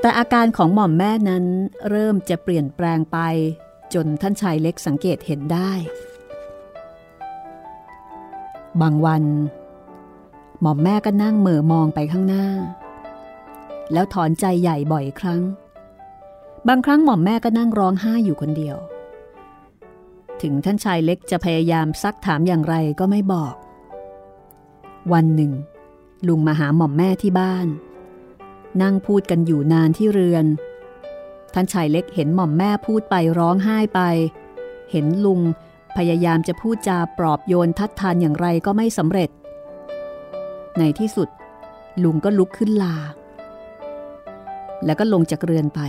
[0.00, 1.44] แต่อาการของหม่อมแม่นั้น
[1.90, 3.18] เริ่มจะเปลี่ยนแปลงไป
[3.94, 5.72] จนท่านชายเล็กสังเกตเห็นได้
[8.80, 9.24] บางวัน
[10.60, 12.46] หม่อมแม่ก็นั่งเหม่อมองไปข้างหน้า
[13.92, 15.42] แล้วถอนใจใหญ่บ่อยครั้ง
[16.68, 18.76] บางครั้งหม่อมแม่ก็นั่งร้องไห้อยู่คนเดียว
[20.42, 23.54] ถึงท่านชายเล็กจะพยายามซักถามอย่างไรก็ไม่บอก
[25.12, 25.52] วันหนึ่ง
[26.28, 27.66] ลุงมาหาหม่อมแม่ที่บ้าน
[28.82, 30.46] นั่งพูดกันอยู่นานที่เรือน
[31.54, 34.00] ท่านชายเล็กเห็นหม่อมแม่พูดไปร้องไห้ไป
[34.90, 35.40] เห็นลุง
[35.96, 39.30] พยายามจะพูดจาปลอบโยนทัดทานอย่างไรก็ไม่สำเร็จ
[40.78, 41.28] ในที่สุด
[42.04, 42.96] ลุงก็ลุกขึ้นลา
[44.84, 45.80] แล้วก็ลงจากเรือนไป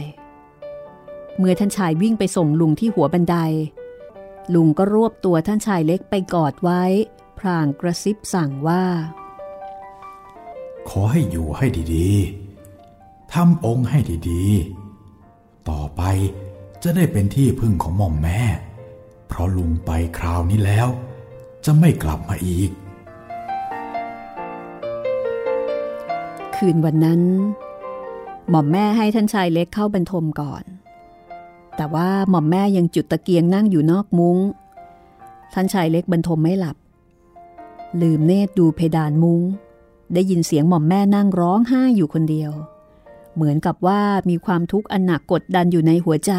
[1.38, 3.36] เมื่อท่านชายวิ่งไปส่งลุงที่หัวบันได
[4.54, 6.84] ลุงก็รวบตัวท่านชายเล็กไปกอดไว้
[7.40, 8.84] พรางกระซิบสั่งว่า
[10.90, 14.00] ขอให้อยู่ให้ดีๆทำองค์ให้
[14.30, 16.02] ดีๆ ต่อไป
[16.84, 18.42] จะได้เป็นที่พึ่งของหม่อมแม่
[19.28, 20.88] เพราะลุงไปคราวนี้แล้ว
[21.66, 22.72] จะไม่กลับมาอีก
[26.56, 27.22] คืนวันนั้น
[28.50, 30.64] หม่อมแม่ให้ท่านชายเล็กเข้าบรรทมก่อน
[31.76, 34.38] แต่ว่าหม่อมแม่ยังจุดตะเกียงนั่งอยู่นอกมุง้ง
[35.54, 36.78] ท่านชายเล็กบรรทมไม่หลับ
[38.02, 39.42] ลืมเนตรดูเพดานมุง้ง
[40.14, 42.52] ได้ยินเสียงหม่อมแม่นั่งร้องไห้อยู่คนเดียว
[43.36, 46.34] เหมือนกับว่ามีความทุกข์อันหนักกดดันอยู่ในหัวใจ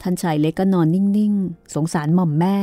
[0.00, 2.56] ท่านชายเล็กก็นอนนิ่งๆ สงสารหม่อมแม่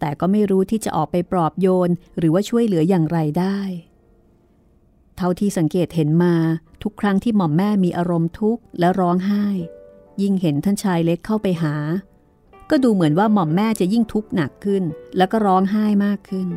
[0.00, 3.58] แต่ก็ไม่รู้ที่จะออกไปปลอบโยนหรือว่าช่วยเหลืออย่างไรได้
[5.16, 6.34] เท่าที่สังเกตเห็นมา
[6.82, 9.46] ทุกครั้งที่หม่อมแม่มีอารมณ์ทุกข์และร้องไห้
[10.22, 11.74] ยิ่งเห็นท่านชายเล็กเข้าไปหา
[12.70, 14.82] ก็ดูเหมือนว่าหม่อมแม่จะยิ่งทุกข์หนักขึ้น
[15.16, 16.48] แล้วก็ร้องไห้มากขึ้น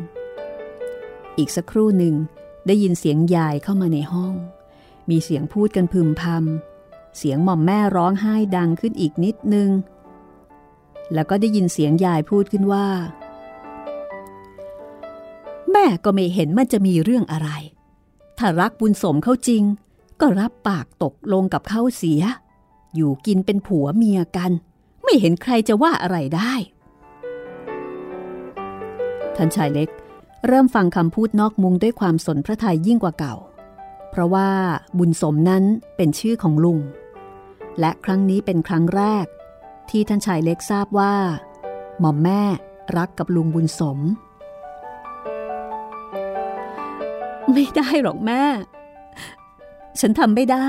[1.38, 2.14] อีกสักครู่หนึ่ง
[2.66, 4.34] ได้ยินเสียงยายเข้ามาในห้อง
[5.10, 9.70] มีเสียงพูดกันพึมพำเสียงหม่อมแม่ร้องไห้ดังขึ้นอีกนิดนึง
[11.14, 12.86] แล้วก็ได้ยินเสียงยายพูดขึ้นว่า
[15.72, 17.48] แม่ก็ไม่เห็นมันจะมีเรื่องอะไร
[18.38, 19.62] ถ้ารักบุญสมเขาจริง
[20.20, 22.22] ก็รับปากตกลงกับเขาเสีย
[22.94, 24.52] อยู่กินเป็นผัวเมียกัน
[25.02, 26.54] ไม่เห็นใครจะว่าอะไรได้
[29.36, 29.88] ท่านชายเล็ก
[30.46, 33.36] เริ่มฟังคำพูดนอกมุงด้วยความสนพระทัยยิ่งกว่าเก่า
[34.10, 34.48] เพราะว่า
[34.98, 35.64] บุญสมนั้น
[35.96, 36.78] เป็นชื่อของลุง
[37.80, 39.26] และครั้งนี้เป็นครั้งแรก
[39.90, 41.14] ที่ท่านชายเล็กทราบว่า
[42.00, 42.42] หม่อมแม่
[42.96, 43.98] รักกับลุงบุญสม
[47.52, 48.42] ไม่ได้หรอกแม่
[50.00, 50.68] ฉันทำไม่ได้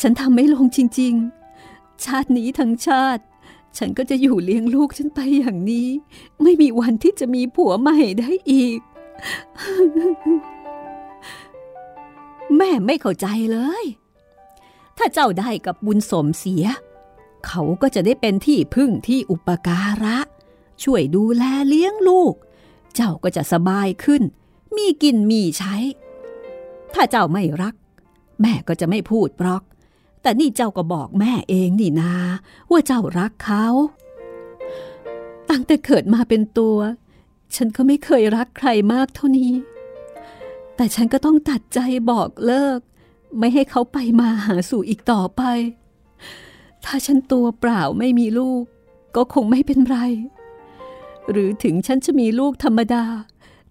[0.00, 1.14] ฉันทำไม่ลงจริง
[1.60, 3.22] ๆ ชาตินี้ทั้งชาติ
[3.78, 5.88] ฉันก็จะอยู่เลี้ยงลูกฉันไปอย่างนี้
[6.42, 8.78] ไม่มีวันที่จะมีผัวใหม่ได้อีก
[12.56, 13.84] แม่ไม่เข้าใจเลย
[14.98, 16.64] ถ้าเจ้าได้กับบุญสมเสีย
[17.46, 20.18] เขาก็จะได้เป็นที่พึ่งที่อุปการะ
[20.82, 22.34] ช่วยดูแลเลี้ยงลูก
[22.94, 24.22] เจ้าก็จะสบายขึ้น
[24.76, 25.76] มีกินมีใช้
[26.94, 27.74] ถ้าเจ้าไม่รัก
[28.40, 29.62] แม่ก็จะไม่พูดบล็อก
[30.24, 32.14] แต่นี่เจ้าก็บอกแม่เองนี่นา
[32.70, 33.66] ว่าเจ้ารักเขา
[35.50, 36.76] ตั้งแต่เกิดมาเป็นตัว
[37.54, 39.52] ฉันก็ไม่เคยรักใครมากเท่านี้
[40.76, 41.78] แต่ฉันก็ต้องตัดใจ
[42.10, 42.78] บอกเลิก
[43.38, 45.42] ไม่ให้เขาไปมาหาสู่อีกต่อไป
[46.84, 48.62] ถ้าฉันตัวเปล่าไม่มีลูก
[49.16, 49.98] ก็คงไม่เป็นไร
[51.30, 53.04] หรือถึงฉันจะมีลูกธรรมดา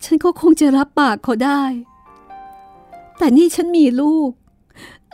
[0.04, 1.64] ฉันก็คงจะรับปากเขาได้
[3.18, 4.30] แต่นี่ฉันมีลูก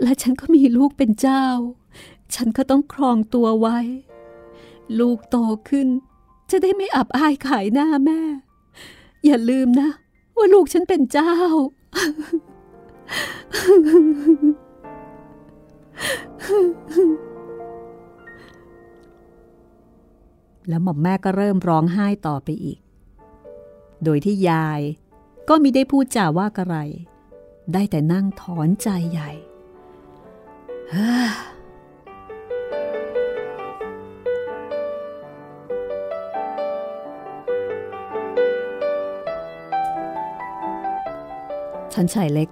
[0.03, 1.45] และฉันก็มีลูกเป็นเจ้า
[2.35, 3.79] ฉันก็ต้องครองตัวไว้
[4.99, 5.37] ลูกโต
[5.69, 5.87] ขึ้น
[6.49, 8.21] จะได้ไม่อับอายขายหน้าแม่
[9.25, 9.89] อย่าลืมนะ
[10.35, 11.33] ว่าลูกฉันเป็นเจ้า
[20.67, 22.79] แล้วหม่อมแม่ก็เริ่มร้องไห้ต่อไปอีก
[24.03, 24.81] โดยที่ยาย
[25.49, 26.75] ก็มิได้พูดจาว่ากระไร
[27.73, 29.31] ได้แต่นั่งถอนใจใหญ่
[30.91, 30.95] ท่า
[42.03, 42.49] นชายเล็ก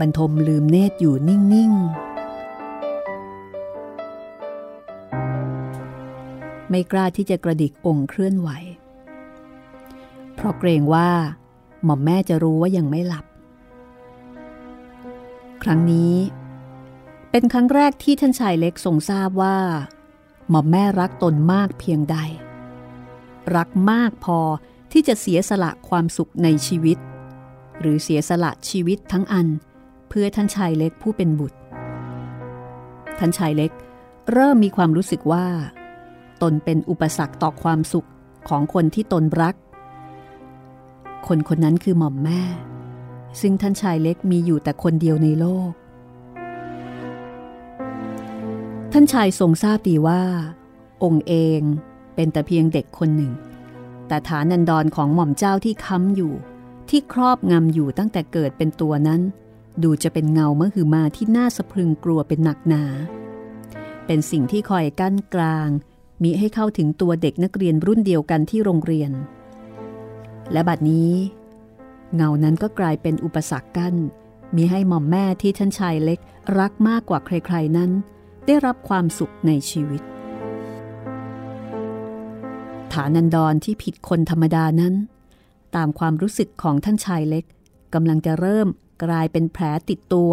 [0.00, 1.80] บรรทมลืมเนตรอยู่นิ่ง ๆ
[6.70, 8.48] ไม่กล้าที่จะกระดิกองค์เคลื่อนไหว
[10.34, 11.08] เพราะเกรงว่า
[11.84, 13.24] หม่อมแม่จะรู้ว่ายังไม่หลับ
[15.62, 16.12] ครั้งนี้
[17.30, 19.58] เป็นครั้งแรกที่ท่านชายเล็กทรงทราบว่า
[20.50, 22.16] หม่อมแม่รักตนมากเพียงใด
[23.56, 24.38] รักมากพอ
[24.92, 26.98] ที่จะเสียสละความสุขในชีวิต
[27.80, 29.46] หรือเสียสละชีวิตทั้งอัน
[30.08, 31.58] เพื่อท่านชายเล็กผู้เป็นบุตร
[33.18, 33.72] ท่านชายเล็ก
[34.32, 35.46] เริ่มมีความรู้สึกว่า
[36.42, 38.08] ตนเป็นอุปสรรคต่อความสุข
[38.48, 39.54] ของคนที่ตนรัก
[41.26, 42.42] คนคนนั้นคือหม่อมแม่
[43.40, 45.70] ซึ่งท่านชายเล็กมีอยู่แต่คนเดียวในโลก
[48.94, 50.22] ท่านชายทรงทราบดีว่า
[51.04, 51.60] องค์เอง
[52.14, 53.32] เป็นแต่เพียงเด็กคนหนึ่ง
[54.08, 56.32] แต่ฐานันดรของหม่อมเจ้าที่ค้ำอยู่
[56.90, 59.20] ที่ครอบงำอยู่ตั้งแต่เกิดเป็นตัวนั้น
[59.82, 62.84] ดูจะเป็นเงามหือมาที่น่าสะพรึงกลัวเป็นหนักหนา
[64.06, 65.68] เป็นสิ่งที่คอยกั้นกลาง
[66.22, 69.12] มิให้เข้าถึงตัวเด็กนักเรียนรุ่นเดียวกันที่โรงเรียน
[70.52, 71.12] และบัดนี้
[72.14, 73.94] เงานั้นก็กลายเป็นอุปสรรคกั้น
[74.54, 76.18] มิให้หม่อมแม่ที่ท่านชายเล็ก
[76.58, 77.90] รักมากกว่าใครๆนั้น
[78.46, 80.02] ได้รับความสุขในชีวิต
[82.92, 84.94] ฐานันดรที่ผิดคนธรรมดานั้น
[85.76, 87.44] ตามความรู้สึกของท่านชายเล็ก
[87.94, 88.68] กำลังจะเริ่ม
[89.04, 90.32] กลายเป็นแผลติดตัว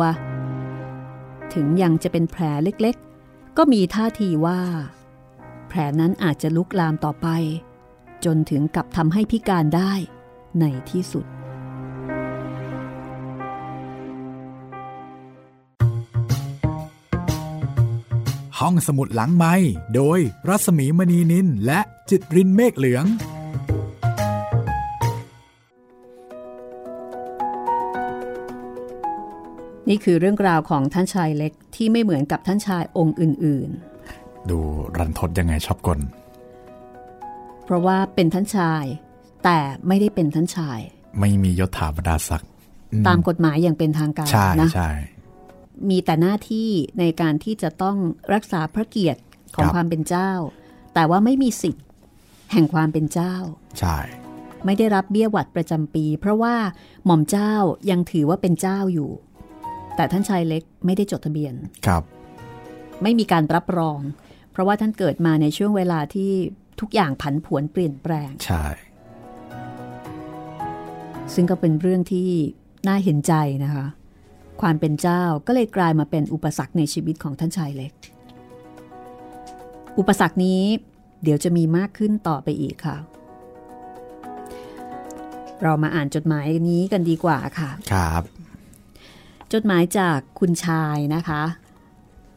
[1.53, 4.61] ถึงยังจะเป็นแผลเล็กๆ ก็มีท่าทีว่า
[5.67, 7.27] แผลนั้นอาจจะลุกลามต่อไป
[8.25, 9.93] จนถึงกับทำให้พิการได้
[10.59, 11.25] ในที่สุด
[18.59, 19.53] ห้องสมุดหลังไม้
[19.95, 23.05] โดยรัศมีมณีนินและจิตรินเมฆเหลือง
[29.89, 33.69] นี่คือเรื่องราวของท่านชายเล็กที่ไม่เหมือนกับท่านชายองค์อื่น
[34.49, 34.59] ดู
[34.97, 35.99] รันทดยังไงชอบกล
[37.65, 38.83] เพราะว่าเป็นท่านชาย
[39.43, 40.79] แต่ไม่ได้เป็นท่านชาย
[41.19, 42.49] ไม่มียศถาบรรดาศักดิ์
[43.07, 44.29] ตามกฎหมายอย่างเป็นทางการ
[44.61, 44.91] นะใช่
[45.89, 47.97] มีแต่หน้าที่ในการที่จะต้อง
[48.33, 49.21] รักษาพระเกียรติ
[49.55, 50.31] ของความเป็นเจ้า
[50.93, 51.85] แต่ว่าไม่มีสิทธิ์
[52.51, 53.35] แห่งความเป็นเจ้า
[53.79, 53.97] ใช่
[54.65, 56.55] ไม่ได้รับเบี้ยหวัดประจำปี เพราะว่า
[57.05, 57.53] หม่อมเจ้า
[57.89, 59.11] ยังถือว่าเป็นเจ้าอยู่
[59.95, 61.53] แต่ท่านชายเล็กไม่ได้จดทะเบียน
[61.85, 62.03] ครับ
[63.03, 63.99] ไม่มีการรับรอง
[64.57, 66.31] ราะว่าท่านเกิดมาในช่วงเวลาที่
[66.79, 68.65] ทุกอย่างผันผวนเปลี่ยนแปลง ใช่
[71.33, 72.29] ซึ่งก็เป็นเรื่องที่
[72.87, 73.85] น่าเห็นใจนะคะ
[74.61, 77.91] ความเป็นเจ้าก็เลยกลายมาเป็นอุปสรรคในชีวิตของท่านชายเล็ก
[79.97, 80.61] อุปสรรคนี้
[81.23, 82.97] เดี๋ยวจะมีมากขึ้นต่อไปอีกค่ะ
[85.63, 88.21] เรามาอ่านจดหมายนี้กันดีกว่าค่ะ ครับ
[89.53, 91.43] จดหมายจากคุณชายนะคะ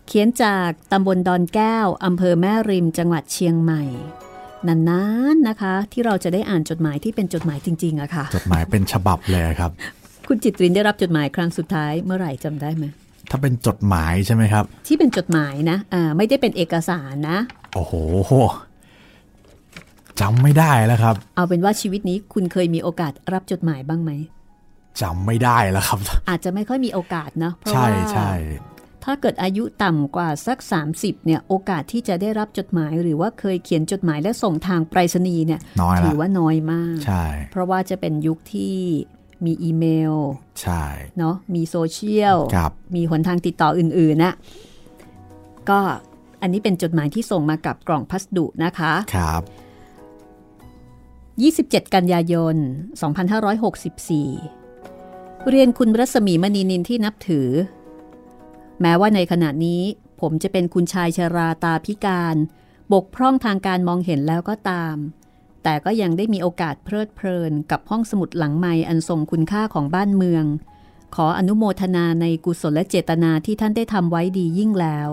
[0.07, 3.85] เขียนจากตำบลดอนแก้วอำเภอแม่ริมจังหวัดเชียงใหม่
[4.67, 5.05] นา
[5.35, 9.73] นๆนะคะ ที่เราจะได้อ่านจดหมายที่เป็นจดหมายจริงๆอะค่ะ จดหมายเป็นฉบับเลยครับ
[10.33, 12.85] คุณจิตรินได้รับจดหมายครั้งสุดท้ายเมื่อไหร่จำได้ไหม
[13.31, 17.39] ถ้าเป็นจดหมายใช่ไหมครับ ที่เป็นจดหมายนะอ่าไม่ได้เป็นเอกสารนะ
[17.75, 17.95] โอ้โห
[20.21, 24.11] จำไม่ได้แล้วครับ เอาเป็นว่าชีวิตนี้คุณเคยมีโอกาสรับจดหมายบ้างไหม
[25.01, 28.33] จำไม่ได้แล้วครับ อาจจะไม่ค่อยมีโอกาสนะเพราะว่าใช่
[29.05, 30.59] ถ้าเกิดอายุต่ำกว่าสัก
[30.93, 35.61] 30เนี่ยโอกาสที่จะได้รับจดหมายหรือว่าเคยเขียนจดหมายและส่งทางไปรษณีย์เนี่ย
[36.03, 38.75] ถือว่าน้อยมาก ใช่ เพราะว่าจะเป็นยุคที่
[39.45, 40.15] มีอีเมล
[40.63, 40.85] ใช่
[41.19, 44.33] เนาะมีโซเชียลครับมีหนทางติดต่ออื่นๆนะ
[45.71, 45.81] ก็
[46.43, 49.43] อันนี้เป็นจดหมายที่ส่งมากับกล่องพัสดุนะคะครับ
[51.49, 52.69] 27 กันยายน 2564
[55.49, 57.49] เรียนคุณรัศมีมณีนินที่นับถือ
[58.81, 59.83] แม้ว่าในขณะนี้
[60.21, 62.37] ผมจะเป็นคุณชายชราตาพิการ
[62.93, 64.97] บกพร่องทางการมองเห็นแล้วก็ตาม
[65.63, 70.45] แต่ก็ยังได้มีโอกาสเพลิดเพลินกับห้องสมุดหลังไม้อันทรงคุณค่าของบ้านเมือง
[71.15, 75.11] ขออนุโมทนาในกุศลและเจตนาที่ท่านได้ทำไว้ดียิ่งแล้ว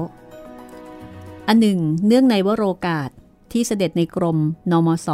[1.47, 3.09] อันหนึ่ง เนื่องในวโรกาส
[3.51, 4.37] ที่เสด็จในกรม
[4.71, 5.07] นมส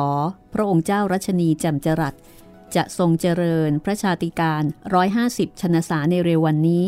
[0.53, 2.13] พระองค์เจ้ารัชนีแจำจรัส
[2.75, 4.63] จะทรงเจริญพระชาติการ
[5.11, 6.85] 150 ชนสาในเร็ววันนี้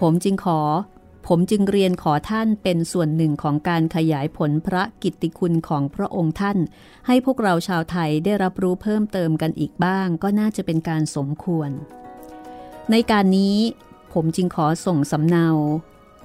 [0.00, 0.60] ผมจึงขอ
[1.28, 6.58] ผมจึงเรียนขอท่านเป็นส่วนหนึ่งของการขยายผลพระกิตติคุณของพระองค์ท่าน
[7.06, 11.70] ให้พวกเราชาวไทยได้รับรู้เพิ่มเติมกันอีกบ้าง ก็น่าจะเป็นการสมควร
[12.90, 13.58] ในการนี้
[14.12, 15.48] ผมจึงขอส่งสำเนา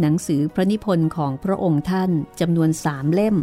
[0.02, 3.36] หนังสือพระนิพนธ์ของพระองค์ท่านจำนวนสามเล่ม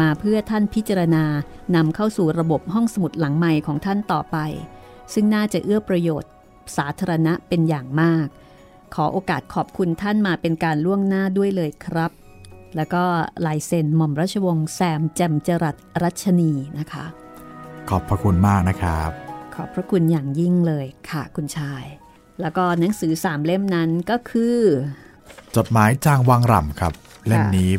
[0.00, 1.24] มาเพื่อท่านพิจารณา
[1.76, 4.36] นำเข้าสู่ระบบห้องสมุดหลังใหม่ของท่านต่อไป
[5.12, 6.30] ซึ่งน่าจะเอื้อประโยชน์
[6.76, 8.28] สาธารณะเป็นอย่างมาก
[8.94, 12.10] ขอโอกาสขอบคุณท่านมาเป็นการล่วงหน้าด้วยเลยครับ
[12.76, 13.04] แล้วก็
[13.46, 17.04] ลายเซ็นหม่อมราชวงศ์แซมแจมจรัสรัชนีนะคะ
[17.88, 19.10] ขอบพระคุณมากนะครับ
[19.54, 21.84] ขอบพระคุณอย่างยิ่งเลยค่ะคุณชาย
[22.40, 24.56] แล้วก็หนังสือสามเล่มนั้นก็คือ
[25.56, 26.92] จดหมายจางวังรำครับ
[27.26, 27.70] เล่มนี้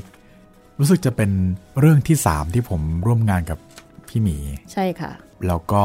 [0.80, 1.32] รู้สึกจะเป็น
[1.80, 3.60] เรื่องที่สามที่ผมร่วมงานกับ
[4.08, 4.38] พี่หมี
[4.74, 5.12] ใช่ค่ะ
[5.48, 5.84] แล้วก็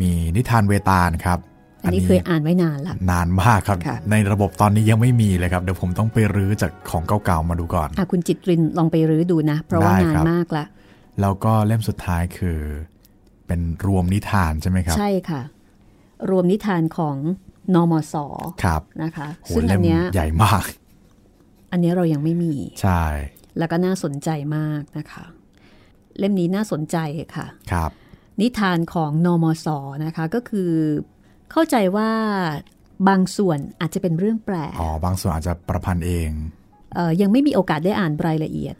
[0.00, 1.38] มีนิทานเวตาลครับ
[1.84, 10.64] อันนี้เคยอ่านไว้นานละนานมากครับค่ะในระบบตอนนี้ยังไม่มีเลยครับเดี๋ยวผมต้องไปรื้อจากของเก่าๆมาดูก่อนอะคุณจิตรินลองไปรื้อดูนะ เพราะว่าได้นานครับมากละ
[11.20, 12.58] แล้วก็เล่มสุดท้ายคือ
[13.46, 15.42] เป็นรวมนิทานใช่ไหมครับ ใช่ค่ะ
[16.30, 17.16] รวมนิทานของ
[17.74, 18.14] นมส
[18.64, 20.64] ครับนะคะโหซึ่งอัเล่นมเนี้ยใหญ่มาก
[21.72, 23.04] อันเนี้ยเรายังไม่มี ใช่
[23.58, 25.24] แล้วก็น่าสนใจมากนะคะ
[26.18, 26.96] เล่มนี้น่าสนใจ
[27.36, 27.90] ค่ะ ครับ
[28.40, 29.66] นิทานของนมส
[30.04, 30.70] นะคะ ก็คือ
[31.52, 32.10] เข้าใจว่า
[33.08, 36.30] บางส่วนอาจจะเป็นเรื่องแปลกอ๋อบางส่วนอาจจะประพันธ์เอง
[36.94, 38.74] เอ่อยังไม่มีโอกาสได้อ่านรายละเอียด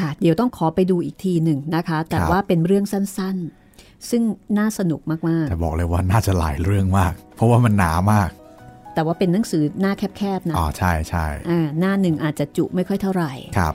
[0.00, 4.22] ค่ะ เดี๋ยวต้องขอไปดูอีกทีหนึ่งนะคะ แต่ครับว่าเป็นเรื่องสั้นๆ ซึ่ง
[4.58, 13.74] น่าสนุกมากแต่บอกเลยว่าน่าจะหลายเรื่องมาก เพราะว่ามันหนามากๆแต่ว่าเป็นหนังสือหน้าแคบๆนะอ๋อใช่ใช่อ่าหน้าหนึ่งอาจจะจุไม่ค่อยเท่าไหร่ครับ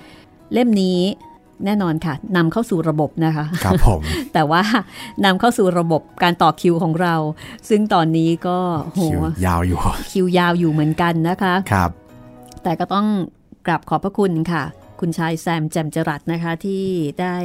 [0.54, 1.00] เล่มนี้
[1.65, 4.02] แน่นอนค่ะนำเข้าสู่ระบบนะคะครับผม
[4.34, 4.62] แต่ว่า
[5.26, 7.15] นำเข้าสู่ระบบการต่อคิวของเรา
[7.70, 8.58] ซึ่งตอนนี้ก็
[8.93, 9.80] โหคิวยาวอยู่
[10.12, 11.89] คิวยาวอยู่เหมือนกันนะคะครับ
[12.63, 13.08] แต่ก็ต้อง
[13.65, 14.63] กราบขอบพระคุณค่ะ
[15.00, 16.84] คุณชายแซมแจมจรัสนะคะที่
[17.22, 17.36] ได้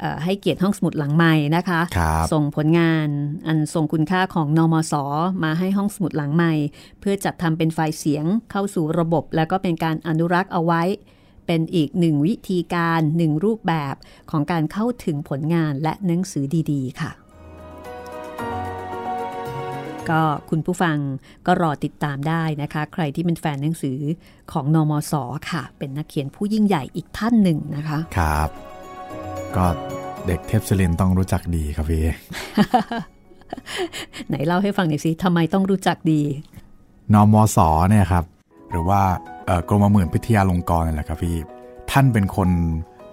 [0.00, 3.08] เอ่อให้เกียรติห้องสมุดหลังใหม่นะคะครับส่งผลงาน
[3.46, 4.94] อันทรงคุณค่าของนมส
[5.44, 6.52] มาให้ห้องสมุดหลังใหม่
[7.00, 10.82] เพื่อจัดทำเป็นไฟล์เสียงเข้าสู่ระบบ แล้วก็เป็นการอนุรักษ์เอาไว้
[11.52, 13.94] เป็นอีกหนึ่งวิธีการหนึ่งรูปแบบ
[14.30, 17.10] ของการเข้าถึงผลงานและหนังสือดีๆ ค่ะ
[20.10, 20.96] ก็คุณผู้ฟัง
[21.46, 23.98] ก็รอติดตามได้นะคะ ใครที่เป็นแฟนหนังสือ
[24.52, 25.12] ของนมส
[25.50, 28.48] ค่ะ เป็นนักเขียนผู้ยิ่งใหญ่อีกท่านหนึ่งนะคะ ครับ
[29.56, 29.66] ก็
[30.26, 32.02] เด็กเทพศิรินทร์ต้องรู้จักดีครับพี่
[34.28, 36.22] ไหนเล่าให้ฟังหน่อยสิทำไมต้องรู้จักดี
[37.14, 37.58] นมส
[37.90, 38.39] เนี่ยครับ
[38.70, 39.00] หรือว่า
[39.46, 41.36] เอ่อกรมหมื่นพิทยาลงกรณ์นี่แหละครับพี่
[41.90, 42.50] ท่านเป็นคน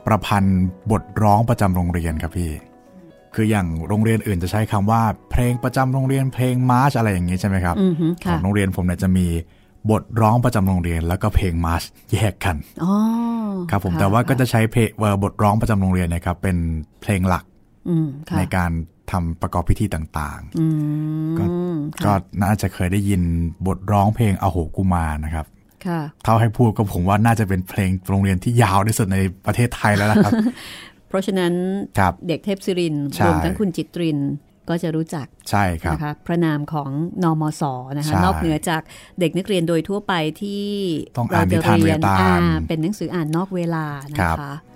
[0.06, 2.52] ประพันธ์บทร้องประจำโรงเรียนครับพี่
[3.36, 9.28] คืออย่างโรงเรียนอื่นจะใช้คำว่า เพลงประจำโรงเรียนเพลงมาร์ชอะไรอย่างนี้ใช่ไหมครับอือฮึขอค่ะงโรงเรียนผมเนี่ยจะมี
[9.92, 12.94] บทร้องประจำโรงเรียน แล้วก็เพลงมาร์ชแยกกันอ๋อ
[13.72, 16.58] ครับผมะแต่ว่าก็จะใช้เพลงเอ่อบทร้องประจำโรงเรียนเนะครับเป็น
[17.02, 17.44] เพลงหลัก
[17.90, 18.72] อืมค่ะในการ
[19.12, 20.66] ทำประกอบพิธีต่างอื
[21.28, 23.22] มก็ค่ะๆก็น่าจะเคยได้ยิน
[23.68, 25.46] บทร้องเพลงอโหกุมารนะครับ
[25.86, 30.34] ค่ะเท่าให้พูดก็ผมว่าน่าจะเป็นเพลงโรงเรียนที่ยาวที่สุดในประเทศไทยแล้วนะครับ
[31.08, 31.54] เพราะฉะนั้น
[32.00, 34.20] ครับเด็กเทพศิรินทร์ใช่รวมทั้งคุณจิตริน
[34.70, 36.90] ก็จะรู้จักใช่ครับนะคะพระนามของ
[37.24, 37.64] นมส
[37.98, 38.82] นะคะใช่นอกเหนือจาก
[39.20, 40.66] เด็กนักเรียนโดยทั่วไปที่
[41.18, 44.67] ต้องอ่านนิทานเวตาลอ่เป็นหนังสืออ่านนอกเวลานะครัคะบ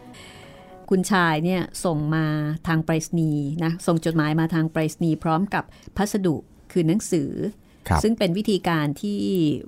[0.91, 2.25] คุณชายเนี่ยส่งมา
[2.67, 5.63] ทางไปรษณีย์นะส่งจดหมายมาทางไปรษณีย์พร้อมกับ
[5.97, 6.35] พัสดุ
[6.71, 7.31] คือหนังสือ
[7.87, 9.19] ครับซึ่งเป็นวิธีการที่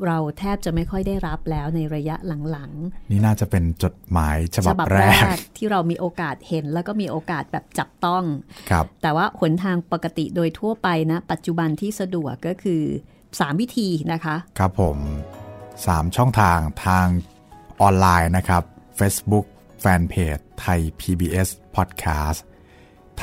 [0.06, 2.72] เราแทบจะไม่ค่อยได้รับแล้วในระยะหลัง
[3.12, 8.24] นี่น่าจะเป็นจดหมายฉๆบับแรก ที่เรามีโอกาสเห็นแล้วก็มีโอกาสแบบจับต้อง
[8.72, 12.84] ครับแต่ว่าหนทางปกติโดยทั่วไปนะ ปัจจุบันที่สะดวกก็คือ
[13.22, 14.98] 3 วิธีนะคะ ครับผม
[15.58, 17.06] 3 ช่องทางทาง
[17.82, 18.64] ออนไลน์นะครับ
[19.00, 19.46] Facebook
[19.84, 22.39] Fanpage ไทย PBS Podcast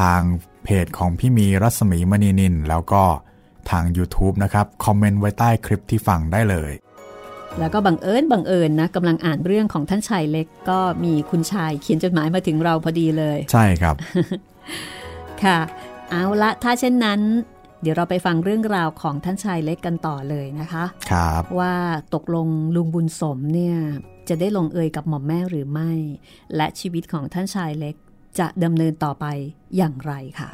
[0.01, 0.21] ทาง
[0.65, 3.03] เพจของพี่มีรัศมีมณีนิน แล้วก็
[3.71, 6.73] ทาง YouTube นะครับ คอมเมนต์ไว้ใต้คลิปที่ฟังได้เลย
[7.59, 13.95] แล้วก็บังเอิญบังเอิญนะกำลังอ่านเรื่องของท่านชายเล็ก ก็มีคุณชายเขียนจดหมายมาถึงเราพอดีเลย ใช่ครับ
[15.45, 15.59] ค่ะ
[16.11, 17.21] เอาละถ้าเช่นนั้น
[17.83, 21.75] เดี๋ยวเราไปฟังเรื่องราวของท่านชายเล็กกันต่อเลยนะคะ ครับ ว่า
[22.15, 23.77] ตกลงลุงบุญสมเนี่ย
[24.31, 25.93] จะได้ลงเอยกับหม่อมแม่หรือไม่
[26.57, 27.97] และชีวิตของท่านชายเล็ก
[28.39, 29.27] จะดำเนินต่อไป
[29.77, 30.51] อย่างไรค่ะ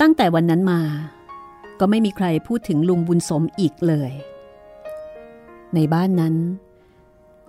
[0.00, 0.80] ตั้งแต่วันนั้นมา
[1.80, 4.12] ก็ไม่มีใครพูดถึงลุงบุญสมอีกเลย
[5.74, 6.34] ในบ้านนั้น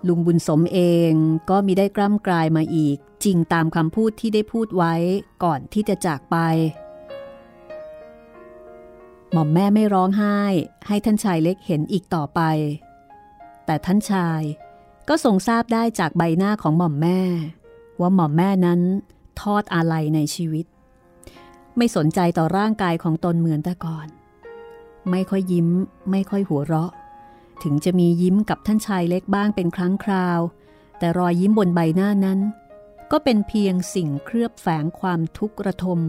[0.08, 1.12] ลุงบุญสมเอง
[1.50, 4.94] ก็มีได้กล้ำกลายมาอีก จริงตามคำพูดที่ได้พูดไว้
[5.44, 6.36] ก่อนที่จะจากไป
[9.32, 10.38] หม่อมแม่ไม่ร้องไห้
[10.88, 12.40] ให้ท่านชายเล็กเห็นอีกต่อไป
[13.66, 14.42] แต่ท่านชาย
[15.08, 17.20] ก็ทรงทราบได้จากใบหน้าของหม่อมแม่
[18.00, 18.80] ว่าหม่อมแม่นั้น
[19.40, 20.66] ทอดอาลัยในชีวิต
[21.76, 24.06] ไม่สนใจต่อร่างกายของตนเหมือนแต่ก่อน
[25.10, 25.68] ไม่ค่อยยิ้ม
[26.10, 26.92] ไม่ค่อยหัวเราะ
[27.64, 30.40] ถึงจะมียิ้มกับท่านชายเล็กบ้างเป็นครั้งคราว
[30.98, 32.40] แต่รอยยิ้มบนใบหน้านั้น
[33.12, 36.00] ก็เป็นเพียงสิ่งเคลือบแฝงความทุกข์ระทม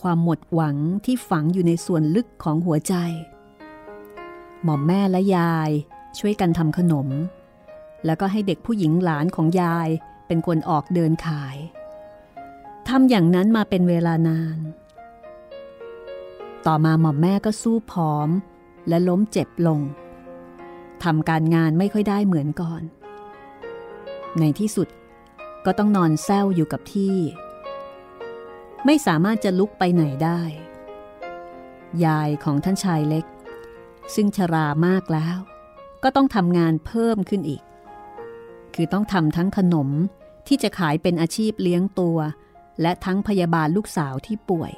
[0.00, 2.94] ความหมดหวังที่ฝังอยู่ในส่วนลึกของหัวใจ
[4.62, 5.70] หม่อมแม่และยาย
[6.18, 7.08] ช่วยกันทำขนม
[8.04, 9.88] แล้วก็ให้เด็กผู้หญิงหลานของยาย
[10.26, 11.56] เป็นคนออกเดินขาย
[12.88, 14.58] ทำอย่างนั้นมาเป็นเวลานาน
[16.66, 18.28] ต่อมาหม่อมแม่ก็สู้ผอม
[18.88, 19.80] และล้มเจ็บลง
[21.04, 22.82] ทำการงานไม่ค่อยได้เหมือนก่อน
[24.38, 24.88] ในที่สุด
[25.64, 27.16] ก็ต้องนอนแซวอยู่กับที่
[28.86, 30.40] ไม่สามารถจะลุกไปไหนได้
[32.04, 33.24] ยายของท่านชายเล็ก
[34.14, 35.38] ซึ่งชรามากแล้ว
[36.02, 37.62] ก็ต้องทำงานเพิ่มขึ้นอีก
[38.74, 39.88] คือต้องทำทั้งขนม
[40.46, 42.18] ที่จะขายเป็นอาชีพเลี้ยงตัว
[42.82, 44.72] และทั้งพยาบาลลูกสาวที่ป่วย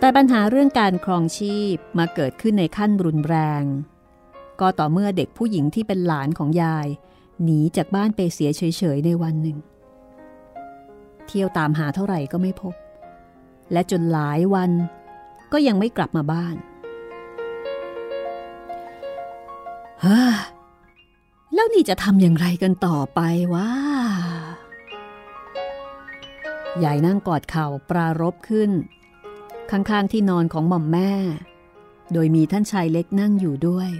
[0.00, 3.64] แต่ปัญหาเรื่องการครองชีพมาเกิดขึ้นในขั้นรุนแรง
[4.60, 6.86] ก็ต่อเมื่อเด็กผู้หญิงที่เป็นหลานของยาย
[7.44, 8.62] หนีจากบ้านไปเสียเฉ
[8.96, 9.58] ยๆในวันหนึ่ง
[11.26, 12.74] เที่ยวตามหาเท่าไหร่ก็ไม่พบ
[13.72, 14.70] และจนหลายวัน
[15.52, 16.56] ก็ยังไม่กลับมาบ้าน
[20.02, 20.20] เฮ้
[21.54, 23.20] แล้วนี่จะทำอย่างไรกันต่อไป
[23.54, 23.68] วะ
[26.84, 28.70] ยายนั่งกอดเข่าปรารบขึ้น
[29.70, 31.12] ข้างๆที่นอนของหม่อมแม่
[32.12, 33.90] โดยมีท่านชายเล็กนั่งอยู่ด้วย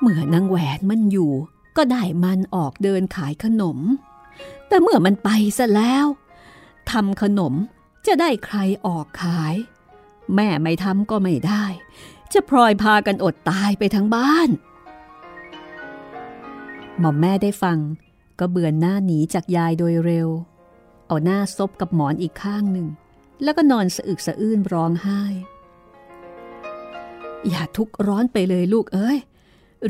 [0.00, 1.32] เมื่อนางแหวนมันอยู่
[1.76, 3.78] ก็ได้มันออกเดินขายขนม
[4.68, 5.28] แต่เมื่อมันไป
[5.58, 6.06] ซะแล้ว
[6.90, 7.54] ทำขนม
[8.06, 9.54] จะได้ใครออกขาย
[10.34, 11.64] แม่ไม่ทำก็ไม่ได้
[12.32, 14.48] จะพลอยพากันอดตายไปทั้งบ้าน
[16.98, 17.78] หม่อมแม่ได้ฟัง
[18.38, 20.28] ก็เบือนหน้าหนีจากยายโดยเร็ว
[21.06, 22.86] เอาหน้าซบกับหมอนอีกข้างหนึ่ง
[23.42, 25.22] แล้วก็นอนสะอึกสะอื้นร้องไห้
[27.48, 29.18] อย่าทุกข์ร้อนไปเลยลูกเอ้ย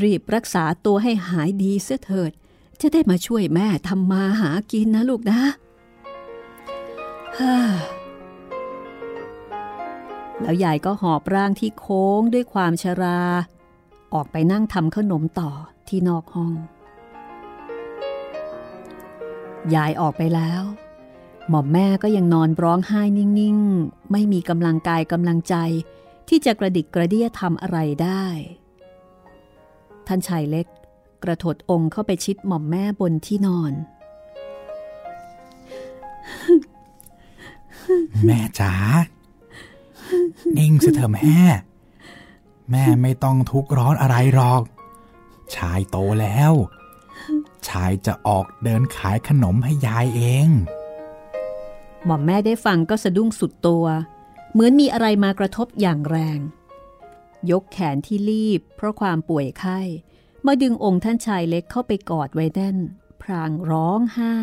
[0.03, 2.31] รีบรักษาตัวให้หายดีเสียเถิด
[2.81, 5.39] จะได้มาช่วยแม่ทำมาหากินนะลูกนะ
[7.39, 7.57] ฮ่า
[10.41, 13.21] แล้วยายก็หอบร่างที่โค้งด้วยความชรา
[14.13, 15.51] ออกไปนั่งทำขนมต่อ
[15.87, 16.53] ที่นอกห้อง
[19.75, 20.63] ยายออกไปแล้ว
[21.49, 25.55] หม่อมแม่ก็ยังนอนร้องไห้นิ่งๆ ไม่มีกำลังกายกำลังใจ
[26.27, 28.25] ที่จะกระดิกกระเดี้ยทำอะไรได้
[30.07, 30.67] ท่านชายเล็ก
[31.23, 33.73] กระถดองค์เข้าไปชิดหม่อมแม่บนที่นอน
[38.25, 38.73] แม่จ๋า
[40.57, 41.39] นิ่งสิเถอะแม่
[42.71, 44.61] แม่ไม่ต้องทุกข์ร้อนอะไรหรอก
[45.55, 46.53] ชายโตแล้ว
[47.67, 50.49] ชายจะออกเดินขายขนมให้ยายเอง
[52.05, 53.85] หม่อมแม่ได้ฟังก็สะดุ้งสุดตัว
[54.51, 56.39] เหมือนมีอะไรมากระทบอย่างแรง
[57.51, 59.79] ยกแขนที่รีบ เพราะความป่วยไข้
[60.45, 62.77] มาดึงองค์ท่านชายเล็กเข้าไปกอดไว้แน่น
[63.21, 64.37] พรางร้องไห้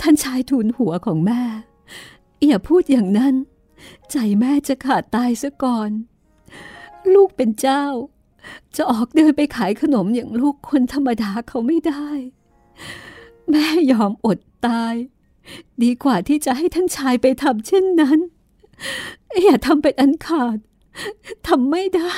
[0.00, 1.42] ท่านชายทูลหัวของแม่
[2.46, 3.34] อย่าพูดอย่างนั้น
[4.10, 5.90] ใจแม่จะขาดตายซะก่อน
[7.14, 7.84] ลูกเป็นเจ้า
[8.76, 12.08] จะออกเดินไปขายขนมอย่างลูกคนธรรมดาเขาไม่ได้
[13.50, 14.94] แม่ยอมอดตาย
[15.82, 18.18] ดีกว่าที่จะให้ท่านชายไปทำเช่นนั้น
[19.44, 20.58] อย่าทำเป็นอันขาด
[21.48, 22.16] ทำไม่ได้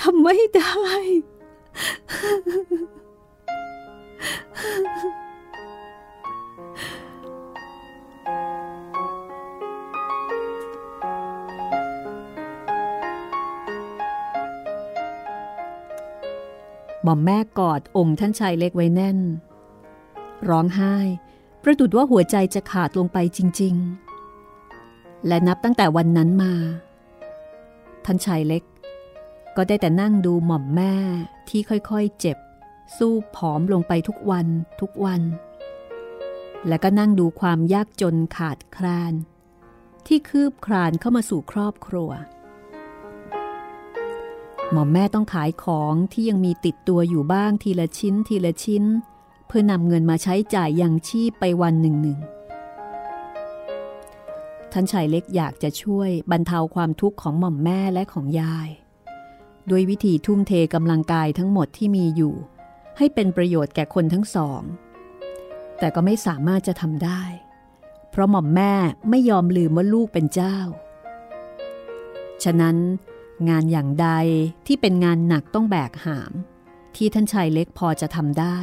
[0.00, 0.74] ทำไม่ได้
[17.02, 19.18] หม่อมแม่กอดองค์ท่านชายเล็กไว้แน่น
[20.50, 20.96] ร้องไห้
[21.62, 23.74] ประดุดว่าหัวใจจะขาดลงไปจริง
[24.50, 26.54] ๆ และนับตั้งแต่วันนั้นมา
[28.04, 28.62] ท่านชายเล็ก
[29.56, 30.94] ก็ได้แต่นั่งดูหม่อมแม่
[31.48, 32.38] ที่ค่อยๆเจ็บ
[32.96, 34.46] สู้ผอมลงไปทุกวัน
[34.80, 35.22] ทุกวัน
[36.68, 39.14] และก็นั่งดูความยากจนขาดแคลน
[40.06, 42.10] ที่คืบคลานเข้ามาสู่ครอบครัว
[44.72, 48.84] หมอมแม่ต้องขายของที่ยังมีติดตัวอยู่บ้างทีละชิ้นทีละชิ้น
[49.56, 52.18] พื่อนำเงินมาใช้จ่ายยังชีพไปวันหนึ่งหนึ่ง
[54.72, 58.68] ท่านชายเล็กอยากจะช่วยบรรเทาความทุกข์ของหม่อมแม่และของยาย
[59.70, 62.34] ด้วยวิธีทุ่มเทกำลังกายทั้งหมดที่มีอยู่
[62.98, 64.62] ให้เป็นประโยชน์แก่คนทั้งสอง
[65.78, 67.22] แต่ก็ไม่สามารถจะทำได้
[68.10, 68.72] เพราะหม่อมแม่
[69.10, 70.58] ไม่ยอมลืมว่าลูกเป็นเจ้า
[72.44, 72.76] ฉะนั้น
[73.48, 74.08] งานอย่างใด
[74.66, 76.32] ที่เป็นงานหนักต้องแบกหาม
[76.96, 78.58] ที่ท่านชายเล็กพอจะทำได้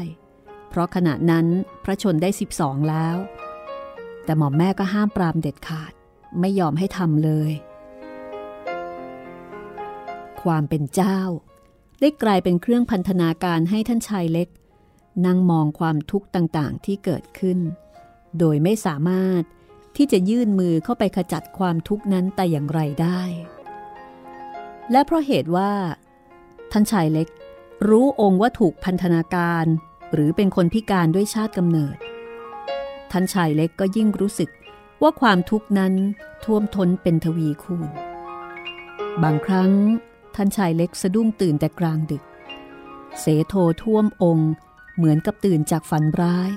[0.72, 1.46] เพราะขณะนั้น
[1.84, 3.18] พระชนได้ 12 แล้ว
[4.24, 5.94] แต่หมอมแม่ก็ห้ามปรามเด็ดขาด
[6.40, 7.52] ไม่ยอมให้ทำเลย
[10.42, 11.20] ความเป็นเจ้า
[12.00, 14.48] ได้กลายเป็นเครื่องพันธนาการให้ท่านชายเล็ก
[15.26, 17.60] นั่งมองความทุกข์ต่างๆที่เกิดขึ้น
[18.40, 19.44] โดยไม่สามารถ
[19.96, 23.22] ที่จะยื่นมือเข้าไปขจัดความทุกข์นั้นแต่อย่างไรได้
[24.92, 25.72] และเพราะเหตุว่า
[26.72, 27.28] ท่านชายเล็ก
[27.90, 29.66] รู้องค์ว่าถูกพันธนาการ
[30.14, 31.98] หรือเป็นคนพิการด้วยชาติกำเนิด
[33.12, 34.50] ท่านชายเล็กก็ยิ่งรู้สึก
[35.02, 35.94] ว่าความทุกข์นั้น
[36.44, 37.90] ท่วมท้นเป็นทวีคูณ
[39.24, 39.72] บางครั้ง
[40.36, 42.24] ท่านชายเล็กสะดุ้งตื่นแต่กลางดึก
[43.20, 44.52] เสโทท่วมองค์
[44.96, 46.52] เหมือนกับตื่นจากฝันร้าย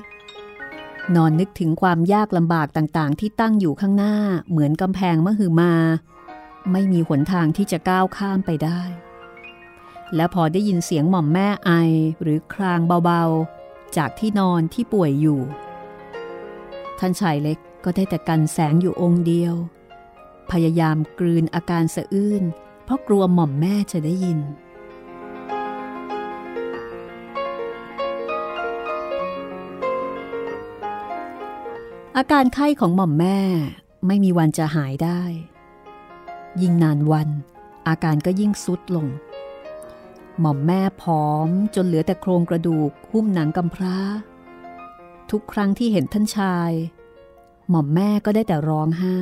[1.15, 4.17] นอนนึกถึงความยากลำบากต่างๆ ที่ตั้งอยู่ข้างหน้า
[4.51, 5.75] เหมือนกำแพงมหือมา
[6.73, 8.83] ไม่มีหนทางที่จะก้าวข้ามไปได้
[10.17, 11.71] และพอได้ยินเสียงหม่อมแม่ไอ
[12.23, 15.41] หรือครางเบาๆ จากที่นอนที่ป่วยอยู่
[16.99, 19.55] ท่านชายเล็กก็ได้แต่กันแสงอยู่องค์เดียว
[20.51, 22.43] พยายามกลืนอาการสะอื้น
[22.85, 24.41] เพราะกลัวหม่อมแม่จะได้ยิน
[32.17, 33.39] อาการไข้ของหม่อมแม่
[34.07, 35.23] ไม่มีวันจะหายได้
[36.63, 37.29] ยิ่งนานวัน
[37.89, 39.07] อาการก็ยิ่งสุดลง
[40.41, 43.99] หม่อมแม่ผอมจนเหลือแต่โครงกระดูกหุ้มหนังกำพร้า
[45.31, 46.71] ทุกครั้งที่เห็นท่านชาย
[47.71, 49.19] หม่อมแม่ก็ได้แต่ร้องไห้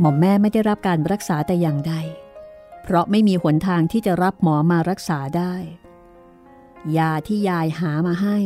[0.00, 1.94] หม่อมแม่ไม่ได้รับการรักษาแต่อย่างใด
[2.82, 5.54] เพราะไม่มีหนทางที่จะรับหมอมารักษาได้
[6.96, 8.38] ยาที่ยายหามาให้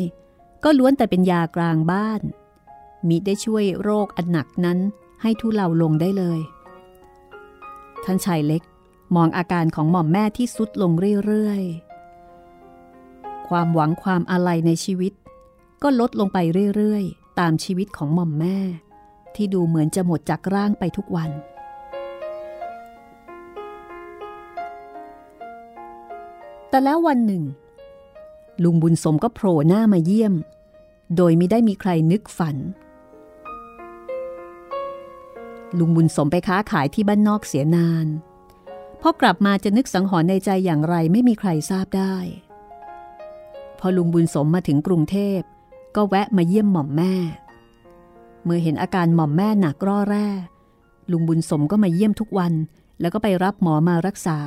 [0.64, 2.20] ก็ล้วนแต่เป็นยากลางบ้าน
[3.08, 4.78] มิได้ช่วยโรคอันหนักนั้น
[5.22, 6.40] ให้ทุเลาลงได้เลย
[8.04, 8.62] ท่านชายเล็ก
[9.16, 10.92] มองอาการของหม่อมแม่ที่สุดลง
[11.26, 15.12] เรื่อยๆ ความหวังความอะไรในชีวิต
[15.82, 16.38] ก็ลดลงไป
[16.76, 18.58] เรื่อยๆ ตามชีวิตของหม่อมแม่
[19.34, 21.30] ที่ดูเหมือนจะหมดจากร่างไปทุกวัน
[26.68, 27.42] แต่แล้ววันหนึ่ง
[28.62, 30.34] ลุงบุญสมก็โผล่หน้ามาเยี่ยม
[31.16, 32.56] โดยไม่ได้มีใครนึกฝัน
[35.78, 38.06] ลุงบุญสมไปค้าขายที่บ้านนอกเสียนาน
[39.00, 42.14] พอกลับมาจะนึกสังหรณ์ในใจอย่างไรไม่มีใครทราบได้
[43.78, 45.40] พอลุงบุญสมมาถึงกรุงเทพ
[45.96, 47.14] ก็แวะมาเยี่ยมหม่อมแม่
[48.44, 50.28] เมื่อเห็นอาการหม่อมแม่หนักร่อแร่
[51.10, 52.52] ลุงบุญสมก็มาเยี่ยมทุกวัน
[53.00, 54.38] แล้วก็ไปรับหมอมารักษา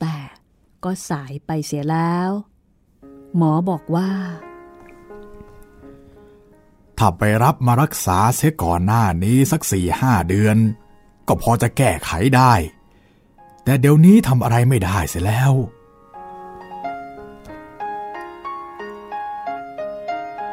[0.00, 0.16] แต่
[0.84, 2.30] ก็สายไปเสียแล้ว
[3.36, 4.10] หมอบอกว่า
[6.98, 10.56] ถ้าไปรับมารักษาเสียก่อนหน้านี้สักสี่ห้าเดือน
[11.28, 12.52] ก็พอจะแก้ไขได้
[13.64, 15.52] แต่เดี๋ยวนี้ทำอะไรไม่ได้เสียแล้ว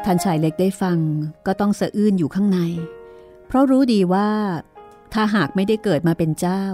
[0.04, 0.98] ท่านชายเล็กได้ฟัง
[1.46, 2.58] ก็ต้องสะอื้นอยู่ข้างใน
[3.46, 4.30] เพราะรู้ดีว่า
[5.12, 6.64] ถ้าหากไม่ได้เกิดมาเป็นเจ้า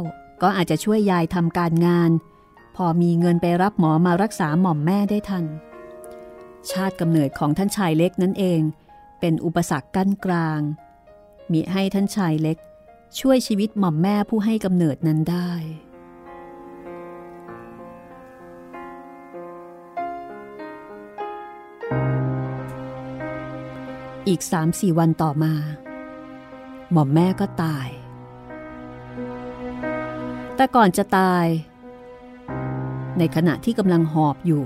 [0.43, 2.11] ก็อาจจะช่วยยายทำการงาน
[2.77, 5.45] พอมีเงินไปรับหมอมารักษาหม่อมแม่ได้ทัน
[6.71, 8.61] ชาติกำเนิดของท่านชายเล็กนั่นเอง
[9.25, 10.61] เป็นอุปสรรคกั้นกลาง
[11.53, 12.59] มีให้ท่านชายเล็ก
[13.19, 15.51] ช่วยชีวิตหม่อมแม่ผู้ให้กำเนิดนั้นได้
[24.29, 25.55] อีกสามสี่วันต่อมา
[26.93, 27.89] หม่อมแม่ก็ตาย
[30.57, 31.47] แต่ก่อนจะตาย
[33.19, 34.65] ในขณะที่กำลังหอบอยู่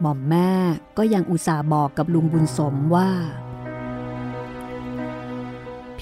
[0.00, 0.50] หม่อมแม่
[0.98, 3.10] ก็ยังอุตส่าห์บอกกับลุงบุญสมว่า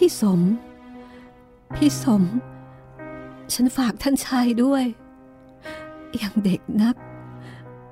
[0.03, 0.40] พี่สม
[1.76, 2.22] พี่สม
[3.55, 4.84] ฉันฝากท่านชายด้วย
[6.20, 6.96] ยังเด็กนัก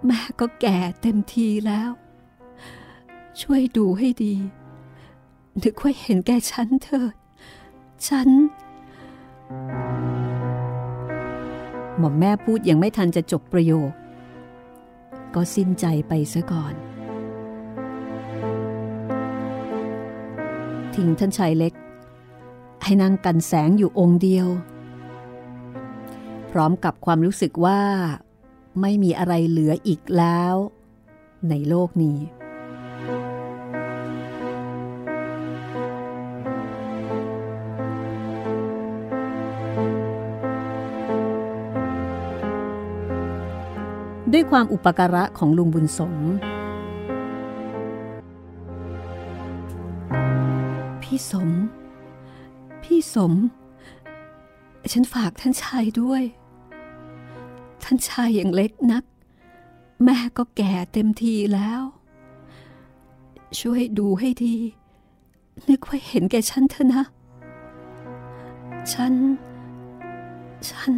[0.07, 1.91] แม่ก็แก่เต็มทีแล้ว
[3.41, 4.35] ช่วยดูให้ดี
[5.63, 7.15] นึกว่าเห็นแก่ฉันเถิด
[8.09, 8.29] ฉัน
[11.99, 13.91] หม่อมแม่พูดยังไม่ทันจะจบประโยค
[15.35, 16.75] ก็สิ้นใจไปซะก่อน
[20.95, 21.75] ทิ้งท่านชายเล็ก
[22.83, 24.49] ให้นั่งกันแสงอยู่องค์เดียว
[26.51, 27.81] พร้อมกับความรู้สึกว่า
[28.81, 30.55] ไม่มีอะไรเหลืออีกแล้ว
[31.49, 32.19] ในโลกนี้
[44.33, 46.15] ด้วยความอุปการะของลุงบุญสม
[51.03, 51.51] พี่สม
[52.97, 53.35] พี่สม
[54.93, 56.23] ฉันฝากท่านชายด้วย
[57.83, 59.05] ท่านชายยังเล็กนัก
[60.05, 61.83] แม่ก็แก่เต็มทีแล้ว
[63.61, 64.55] ช่วยดูให้ดี
[65.69, 67.05] นึกว่าเห็นแก่ฉันเถอะนะ
[68.93, 69.15] ฉัน
[70.71, 70.93] ฉัน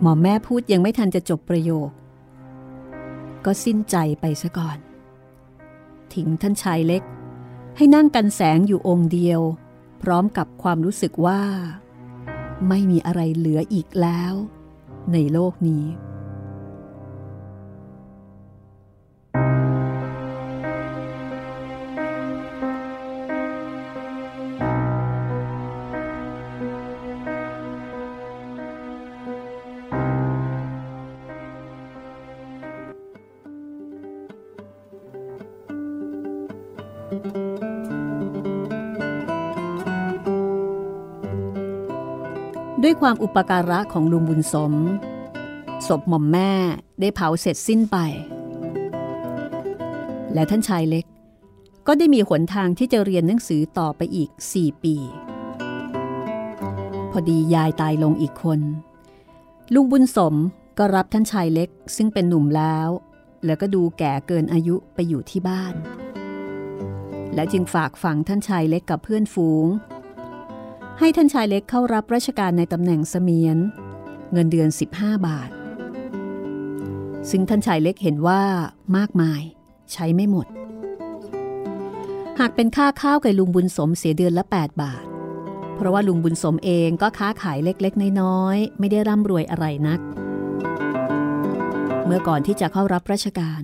[0.00, 1.90] หมอแม่พูดยังไม่ทันจะจบประโยค
[3.44, 4.78] ก็สิ้นใจไปซะก่อน
[6.14, 7.02] ทิ้งท่านชายเล็ก
[7.76, 9.40] ให้นั่งกันแสงอยู่องค์เดียว
[10.02, 11.42] พร้อมกับความรู้สึกว่า
[12.68, 14.34] ไม่มีอะไรเหลืออีกแล้ว
[15.12, 15.84] ในโลกนี้
[43.00, 44.74] ความอุปการะของลุงบุญสม
[45.88, 46.52] ศพหม่อมแม่
[47.00, 47.96] ได้เผาเสร็จสิ้นไป
[50.34, 51.04] และท่านชายเล็ก
[51.86, 54.96] ก็ได้มีหนทางที่จะเรียนหนังสือต่อไปอีก 4 ปี
[57.10, 58.60] พอดียายตายลงอีกคน
[59.74, 60.34] ลุงบุญสม
[60.78, 62.88] ก็รับท่านชายเล็กซึ่งเป็นหนุ่มแล้ว
[63.44, 65.74] แล้วก็ดูแก่เกินอายุไปอยู่ที่บ้าน
[67.34, 69.66] และจึงฝากฝังท่านชายเล็กกับเพื่อนฝูง
[71.02, 73.58] ให้ท่านชายเล็กเข้ารับราชการในตำแหน่งเสมียน
[74.32, 75.50] เงินเดือน 15 บาท
[77.30, 78.42] ซึ่งท่านชายเล็กเห็นว่า
[78.96, 79.42] มากมาย
[79.92, 80.46] ใช้ไม่หมด
[82.40, 85.04] หากเป็นค่าข้าวกับลุงบุญสมเสียเดือนละ 8 บาท
[85.74, 90.00] เพราะว่าลุงบุญสมเองก็ค้าขายเล็กๆ น้อยๆ ไม่ได้ร่ำรวยอะไรนัก
[92.04, 93.62] เมื่อก่อนที่จะเข้ารับราชการ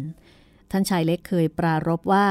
[0.71, 2.27] ท่านชายเล็กเคยปรารบว่า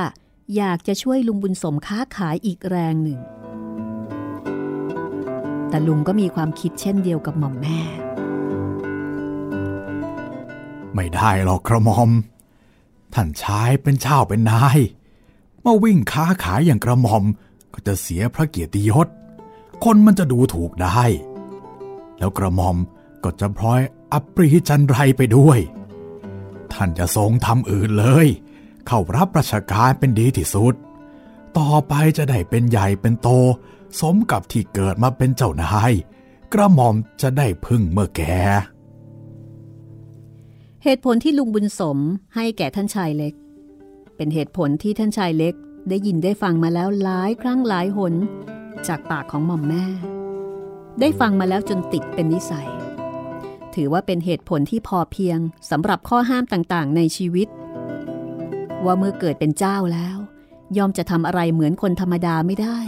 [0.57, 3.19] อยากจะช่วยลุงบุญสมค้าขายอีกแรงหนึ่ง
[5.75, 7.79] แต่ลุงก็มีความคิดเช่นเดียวกับหม่อมแม่
[10.95, 12.09] ไม่ได้หรอกกระหม่อม
[13.13, 14.79] ท่านชายเป็นเช่าเป็นนาย
[15.61, 17.23] เมื่อวิ่งค้าขายอย่างกระหม่อม
[17.73, 19.07] ก็จะเสียพระเกียรติยศ
[19.83, 21.03] คนมันจะดูถูกได้
[22.17, 22.77] แล้วกระหม่อม
[23.23, 25.59] ก็จะพลอยอัปรีจันไรไปด้วย
[26.73, 28.27] ท่านจะทรงทำอื่นเลย
[28.87, 30.73] เข้ารับราชการเป็นดีที่สุด
[31.57, 33.29] ต่อไปจะได้เป็นใหญ่เป็นโต
[33.99, 35.93] สมกับที่เกิดมาเป็นเจ้านาย
[36.53, 38.21] กระหม่อมจะได้พึ่งเมื่อแก
[40.83, 41.99] เหตุผลที่ลุงบุญสม
[42.35, 43.33] ให้แก่ท่านชายเล็ก
[44.15, 45.53] เป็นเหตุผลที่ท่านชายเล็ก
[45.89, 48.13] ได้ยินได้ฟังมาแล้วหลายครั้งหลายหน
[48.87, 49.85] จากปากของหม่อมแม่
[50.99, 52.69] ได้ฟังมาแล้วจนติดเป็นนิสัย
[53.75, 57.47] ถือว่าเป็นเหตุผลที่พอเพียงสำหรับข้อห้ามต่างๆ ในชีวิต
[58.85, 60.17] ว่าเมื่อเกิดเป็นเจ้าแล้ว
[60.77, 62.79] ยอมจะทำอะไรเหมือนคนธรรมดาไม่ได้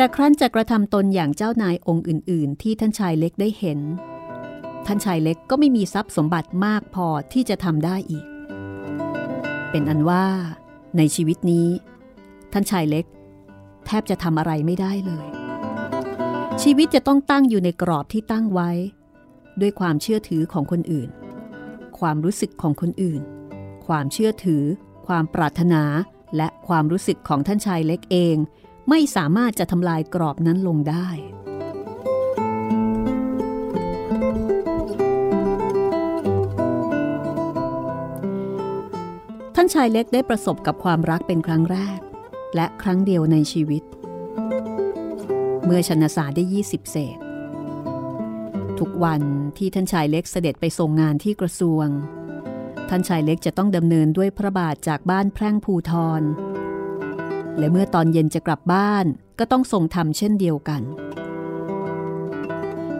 [0.00, 3.80] แต่ครั้นจะกระทำตนอย่างเจ้านายองค์อื่น ๆ ที่ท่านชายเล็กได้เห็น
[4.86, 8.24] ท่านชายเล็กก็ไม่มีทรัพย์สมบัติมากพอที่จะทำได้อีก
[9.70, 10.26] เป็นอันว่า
[10.96, 11.68] ในชีวิตนี้
[12.52, 13.04] ท่านชายเล็ก
[13.86, 15.26] แทบจะทำอะไรไม่ได้เลย
[16.62, 18.70] ชีวิตจะต้องตั้งอยู่ในกรอบที่ตั้งไว้
[19.60, 21.08] ด้วยความเชื่อถือของคนอื่น
[21.98, 23.22] ความรู้สึกของคนอื่น
[23.86, 24.62] ความเชื่อถือ
[25.06, 25.82] ความปรารถนา
[26.36, 28.38] และความรู้สึกของท่านชายเล็กเอง
[28.92, 31.08] ไม่สามารถจะทำลายกรอบนั้นลงได้
[39.54, 42.00] ท่านชายเล็กได้ประสบกับความรักเป็นครั้งแรก
[42.54, 43.82] และครั้งเดียวในชีวิต
[45.64, 47.18] เมื่อชนสาได้ 20 เศษ
[48.78, 49.22] ทุกวัน
[49.58, 51.86] ที่ท่านชายเล็กเสด็จไปทรงงานที่กระทรวง
[52.90, 56.22] ท่านชายเล็กจะต้องดำเนินด้วยพระบาทจากบ้านแพร่งภูทร
[57.58, 59.06] และเมื่อตอนเย็นจะกลับบ้าน
[59.38, 60.82] ก็ต้องทรงทำเช่นเดียวกัน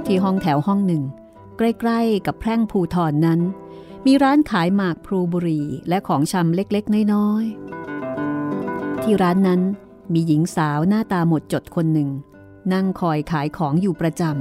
[0.07, 1.03] ที่ห้องแถวห้องหนึ่ง
[1.57, 3.41] ใกล้ๆ กับแพร่งภูทรนนั้น
[4.07, 9.61] มีร้านขายหมากพลูบุรีและของชำเล็กๆ น้อยๆ ที่ร้านนั้น
[10.13, 12.09] มีหญิงสาวหน้าตาหมดจดคนหนึ่ง
[12.73, 14.35] นั่งคอยขายของอยู่ประจำ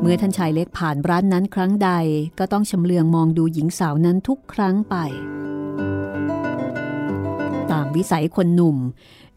[0.00, 1.90] เมื่อท่านชายเล็กผ่านร้านนั้นครั้งใด
[2.38, 4.96] ก็ต้องชำเลืองมองดูหญิงสาวนั้นทุกครั้งไป
[7.96, 8.78] วิสัยคนหนุ่ม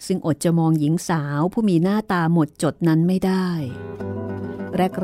[0.05, 3.49] ซึ่งอดจะมองหญิงสาวผู้มีหน้าตาหมดจดนั้นไม่ได้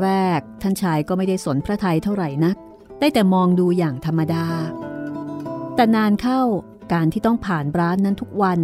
[0.02, 2.56] แรกๆ ท่านชายก็ไม่ได้สนพระไทยเท่าไหร่นัก
[3.00, 4.46] ได้แต่มองดูอย่างธรรมดา
[5.74, 6.40] แต่นานเข้า
[6.92, 8.60] การที่ต้องผ่านร้านนั้นทุกวัน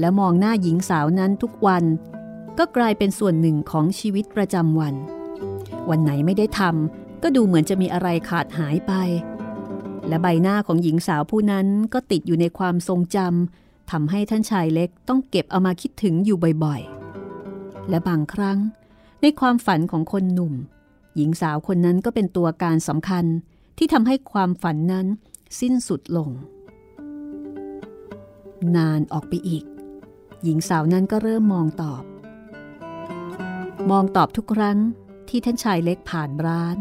[0.00, 1.84] และมองหน้าหญิงสาวนั้นทุกวัน
[2.58, 4.94] ก็กลายเป็นส่วนหนึ่งของชีวิตประจำวัน
[5.90, 8.92] วันไหนไม่ได้ทำก็ดูเหมือนจะมีอะไรขาดหายไป
[10.08, 18.58] และใบหน้าของหญิงสาวผู้นั้นก็ติดอยู่ในความทรงจำ ทำให้ท่านชายเล็กต้องเก็บเอามาคิดถึงอยู่บ่อยๆ และบางครั้ง
[19.20, 20.54] ในความฝันของคนหนุ่ม
[21.16, 23.24] หญิงสาวคนนั้นก็เป็นตัวการสำคัญ
[23.78, 25.06] ที่ทำให้ความฝันนั้น
[25.60, 26.30] สิ้นสุดลง
[28.76, 29.64] นานออกไปอีก
[30.44, 32.02] หญิงสาวนั้นก็เริ่มมองตอบ
[33.90, 34.78] มองตอบทุกครั้ง
[35.28, 36.76] ที่ท่านชายเล็กผ่านร้าน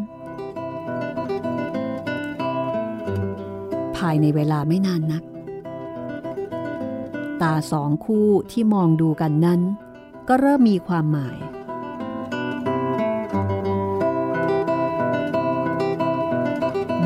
[3.97, 5.23] ภายในเวลาไม่นานนัก
[7.41, 9.61] ตาสองคู่ที่มองดูกันนั้น
[10.27, 11.37] ก็เริ่มมีความหมาย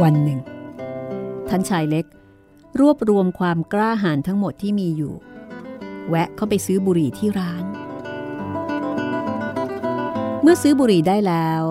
[0.02, 0.40] วันหนึ่ง
[1.50, 2.06] ท่านชายเล็ก
[2.80, 5.14] รวบรวมความกล้าหาญทั้งหมดที่มีอยู่
[6.10, 7.64] แวะเข้าไปซื้อบุหรี่ที่ร้าน
[10.42, 11.64] เมื่อซื้อบุหรี่ได้แล้ว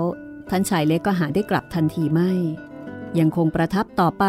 [0.50, 2.30] ท่านชายเล็กก็หาได้กลับทันทีไม่
[3.18, 4.24] ยังคงประทับต่อไป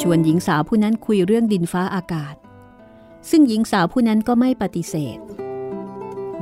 [0.00, 2.34] ชวนหญิงสาวผู้นั้นคุยเรื่องดินฟ้าอากาศ
[3.30, 5.18] ซึ่งหญิงสาวผู้นั้นก็ไม่ปฏิเสธ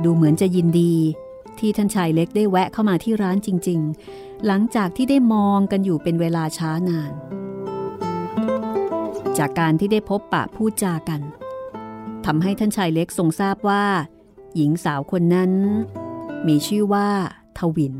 [0.03, 0.93] ดูเหมือนจะยินดี
[1.59, 3.79] ที่ท่านชายเล็กได้แวะเข้ามาที่ร้านจริง
[4.13, 7.11] ๆ หลังจากที่ได้มองกันอยู่เป็นเวลาช้านาน
[9.37, 11.21] จากการที่ได้พบปะพูดจากัน
[12.25, 13.85] ทำให้ท่านชายเล็กทรงทราบว่า
[14.55, 15.51] หญิงสาวคนนั้น
[16.47, 17.09] มีชื่อว่า
[17.57, 17.95] ทวิน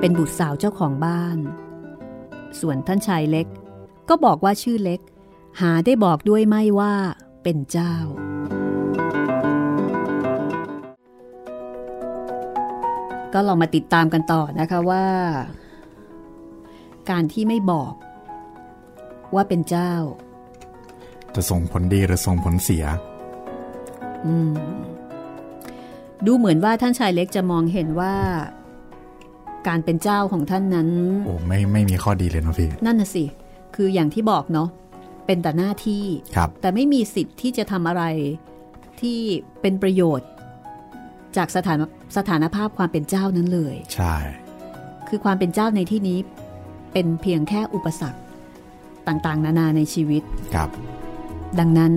[0.00, 1.38] เป็นบุตรสาวเจ้าของบ้าน
[2.60, 3.46] ส่วนท่านชายเล็ก
[4.14, 5.00] ก็บอกว่าชื่อเล็ก
[5.60, 6.94] หาได้บอกด้วยไม่ว่า
[7.42, 7.94] เป็นเจ้า
[13.34, 15.06] ก็ลองมาติดตามกันต่อนะคะว่า
[17.10, 17.92] การที่ไม่บอก
[19.34, 19.92] ว่าเป็นเจ้า
[21.34, 22.84] จะส่งผลดีหรือส่งผลเสีย
[24.26, 24.52] อืม
[26.26, 28.14] ดูเหมือนว่าท่านชายเล็กจะมองเห็นว่า
[29.68, 30.88] การเป็นเจ้าของท่านนั้น
[31.26, 33.24] โอ้ไม่ไม่มีข้อดีเลยนะพี่ นั่นน่ะสิ
[33.74, 34.68] คืออย่างที่บอกเนาะ
[35.26, 36.04] เป็นแต่หน้าที่
[36.36, 38.04] ครับแต่ไม่มีสิทธิ์ที่จะทำอะไร
[39.00, 39.18] ที่
[39.60, 40.28] เป็นประโยชน์
[41.36, 41.78] จากสถาน
[42.16, 44.14] สถานภาพความเป็นเจ้านั้นเลย ใช่
[45.08, 46.18] คือความเป็นเจ้าในที่นี้
[46.92, 48.20] เป็นเพียงแค่อุปสรรค
[49.06, 50.22] ต่างๆ นานาในชีวิต
[50.54, 50.70] ครับ
[51.58, 51.92] ดังนั้น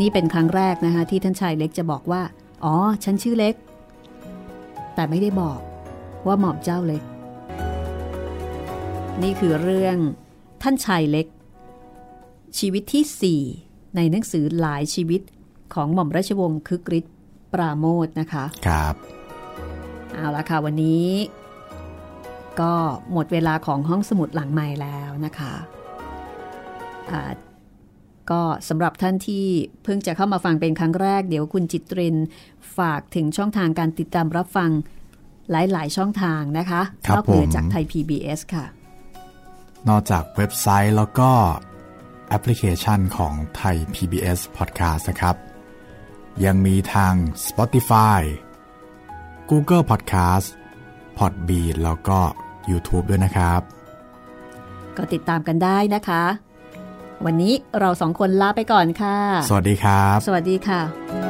[0.00, 2.22] นี่เป็นครั้งแรกนะคะที่ท่านชายเล็กจะบอกว่า
[2.64, 3.54] อ๋อ ฉันชื่อเล็ก
[4.94, 5.60] แต่ไม่ได้บอก
[6.26, 7.02] ว่าหม่อมเจ้าเล็ก
[9.22, 9.96] นี่คือเรื่อง
[10.62, 11.26] ท่านชายเล็ก
[12.58, 15.22] ชีวิตที่ 4 ในหนังสือหลายชีวิต
[15.74, 17.14] ของหม่อมราชวงศ์คึกฤทธิ์
[17.52, 18.94] ปราโมทนะคะ ครับ
[20.14, 21.06] เอาละค่ะ วันนี้
[22.60, 22.72] ก็
[23.12, 25.54] หมดเวลาของห้องสมุดหลังใหม่แล้วนะคะ
[27.10, 27.22] อ่า
[28.30, 29.44] ก็สำหรับท่านที่
[29.82, 32.16] เพิ่งจะเข้ามาฟังเป็นครั้งแรก เดี๋ยวคุณจิตริน
[32.78, 34.70] ฝากถึงช่องทางการติดตามรับฟัง
[35.50, 38.66] หลาย ๆ ช่องทางนะคะครับนอกเหนือผมจากไทย PBS ค่ะ
[39.88, 41.30] นอกจากเว็บไซต์แล้วก็
[42.28, 45.36] แอปพลิเคชันของไทย PBS Podcast นะครับ
[46.44, 47.14] ยังมีทาง
[47.46, 48.20] Spotify
[49.50, 50.46] Google Podcast
[51.18, 52.18] Podbean แล้วก็
[52.70, 53.60] YouTube ด้วยนะครับ
[54.96, 56.24] ก็ติดตามกันได้นะคะ
[57.24, 59.16] วันนี้เราสองคนลาไปก่อนค่ะ
[59.48, 61.29] สวัสดีครับ สวัสดีค่ะ